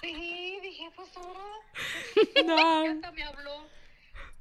[0.00, 1.38] Sí, dije, pues ahora.
[2.44, 3.68] No, Hasta me habló.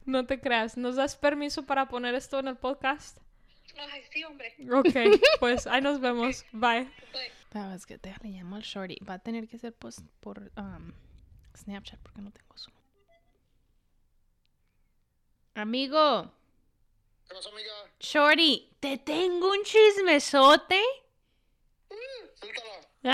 [0.06, 0.76] no te creas.
[0.76, 3.20] ¿Nos das permiso para poner esto en el podcast?
[3.78, 4.56] Ay, sí, hombre.
[4.74, 6.46] Ok, pues ahí nos vemos.
[6.52, 6.86] Bye.
[7.14, 7.32] Bye.
[7.52, 8.98] Pero es que te le llamo al shorty.
[9.08, 10.94] Va a tener que ser post por um,
[11.56, 12.72] Snapchat porque no tengo su.
[15.56, 16.32] Amigo,
[17.28, 17.74] ¿Qué pasó, amiga?
[18.00, 20.82] shorty, te tengo un chismesote.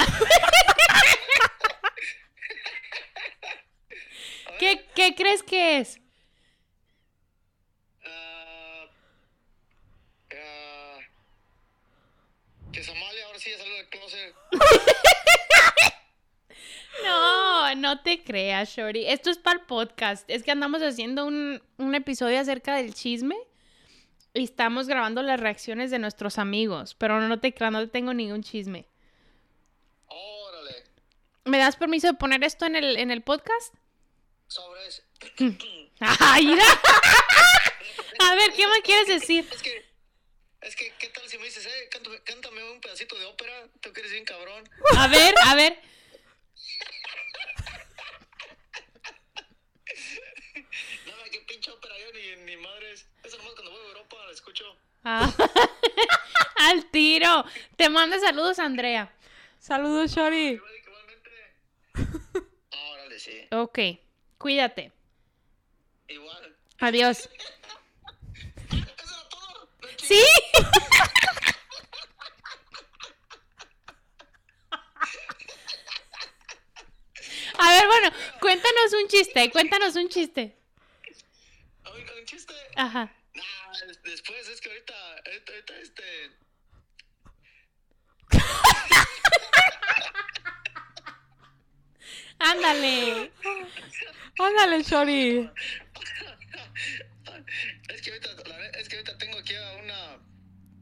[4.60, 6.00] ¿Qué, ¿Qué crees que es?
[8.06, 8.86] Ah,
[10.32, 11.00] ah,
[12.72, 14.36] que Somalia ahora sí ya salió del closet.
[17.88, 19.06] No, te creas, Shorty.
[19.06, 20.30] Esto es para el podcast.
[20.30, 23.38] Es que andamos haciendo un, un episodio acerca del chisme
[24.34, 26.96] y estamos grabando las reacciones de nuestros amigos.
[26.96, 28.90] Pero no te creas, no te tengo ningún chisme.
[30.08, 30.84] Órale.
[31.46, 33.74] ¿Me das permiso de poner esto en el, en el podcast?
[34.48, 35.04] Sobres.
[36.02, 36.66] ¡Ay, mira!
[38.20, 39.48] A ver, ¿qué me quieres decir?
[39.50, 39.86] Es que,
[40.60, 43.54] es que, ¿qué tal si me dices, eh, cántame, cántame un pedacito de ópera?
[43.80, 44.70] Tú que eres bien cabrón.
[44.98, 45.80] A ver, a ver.
[51.68, 53.08] Nada, que pinche ópera yo ni, ni madres.
[53.24, 54.76] Eso nomás cuando voy a Europa la escucho.
[55.04, 55.34] Ah,
[56.70, 57.46] Al tiro.
[57.76, 59.14] Te manda saludos, Andrea.
[59.60, 60.60] Saludos, Shori.
[60.60, 61.32] Igualmente.
[62.94, 63.48] Órale, sí.
[63.52, 63.80] Ok,
[64.38, 64.92] cuídate.
[66.08, 66.56] Igual.
[66.80, 67.30] Adiós.
[68.70, 69.70] ¿Eso era todo?
[69.82, 70.08] No chingues.
[70.08, 70.24] ¿Sí?
[77.60, 80.57] A ver, bueno, cuéntanos un chiste, cuéntanos un chiste.
[82.78, 83.12] Ajá.
[83.34, 84.94] Nah, des- después es que ahorita,
[85.26, 86.04] ahorita, ahorita, este.
[92.40, 93.32] Ándale.
[94.40, 95.50] Ándale, Shorty.
[97.90, 98.30] Es que ahorita,
[98.80, 100.20] es que ahorita tengo aquí a una, a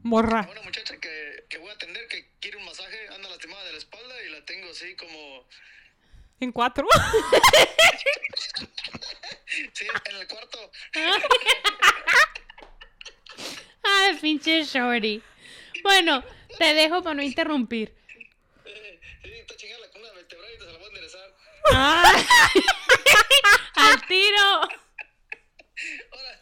[0.02, 0.46] Morra.
[0.50, 3.78] una muchacha que, que voy a atender que quiere un masaje, anda lastimada de la
[3.78, 5.46] espalda y la tengo así como,
[6.40, 6.86] En cuatro.
[9.72, 10.70] sí, en el cuarto.
[13.82, 15.22] Ay, pinche shorty.
[15.82, 16.22] Bueno,
[16.58, 17.94] te dejo para no interrumpir.
[18.64, 19.30] Eh, sí,
[19.80, 21.34] la columna vertebral y te se la voy a enderezar.
[23.76, 24.60] ¡Al tiro!
[26.10, 26.40] Ahora,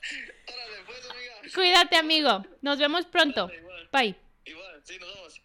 [1.11, 1.35] amiga.
[1.55, 2.45] Cuídate, amigo.
[2.63, 3.51] Nos vemos pronto.
[3.93, 4.15] Bye.
[4.45, 5.41] Igual, sí, nos vemos.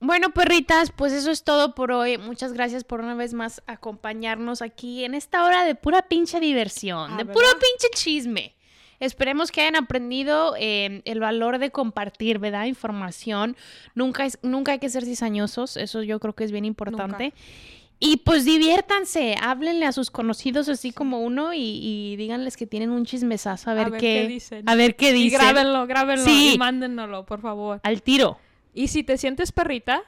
[0.00, 2.16] Bueno, perritas, pues eso es todo por hoy.
[2.16, 7.12] Muchas gracias por una vez más acompañarnos aquí en esta hora de pura pinche diversión,
[7.12, 7.34] Ah, de ¿verdad?
[7.34, 8.54] puro pinche chisme.
[8.98, 12.64] Esperemos que hayan aprendido eh, el valor de compartir, ¿verdad?
[12.66, 13.56] Información.
[13.94, 17.32] Nunca, es, nunca hay que ser cizañosos, eso yo creo que es bien importante.
[17.98, 22.90] Y pues diviértanse, háblenle a sus conocidos así como uno y, y díganles que tienen
[22.90, 24.68] un chismesazo a ver, ver qué, qué dicen.
[24.68, 25.38] A ver qué Y dicen.
[25.40, 26.52] grábenlo, grábenlo Sí.
[26.54, 27.80] y mándenlo, por favor.
[27.82, 28.38] Al tiro.
[28.72, 30.02] Y si te sientes perrita,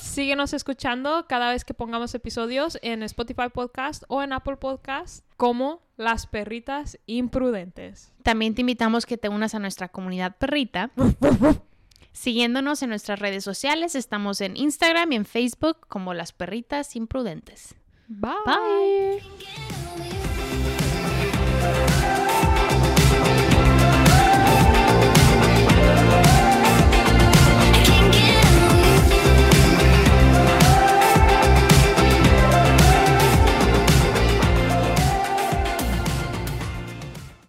[0.00, 5.82] síguenos escuchando cada vez que pongamos episodios en Spotify Podcast o en Apple Podcast como
[5.96, 8.12] Las Perritas Imprudentes.
[8.22, 10.90] También te invitamos que te unas a nuestra comunidad perrita.
[12.12, 17.74] Siguiéndonos en nuestras redes sociales, estamos en Instagram y en Facebook como las perritas imprudentes.
[18.08, 18.32] Bye.
[18.46, 20.25] Bye.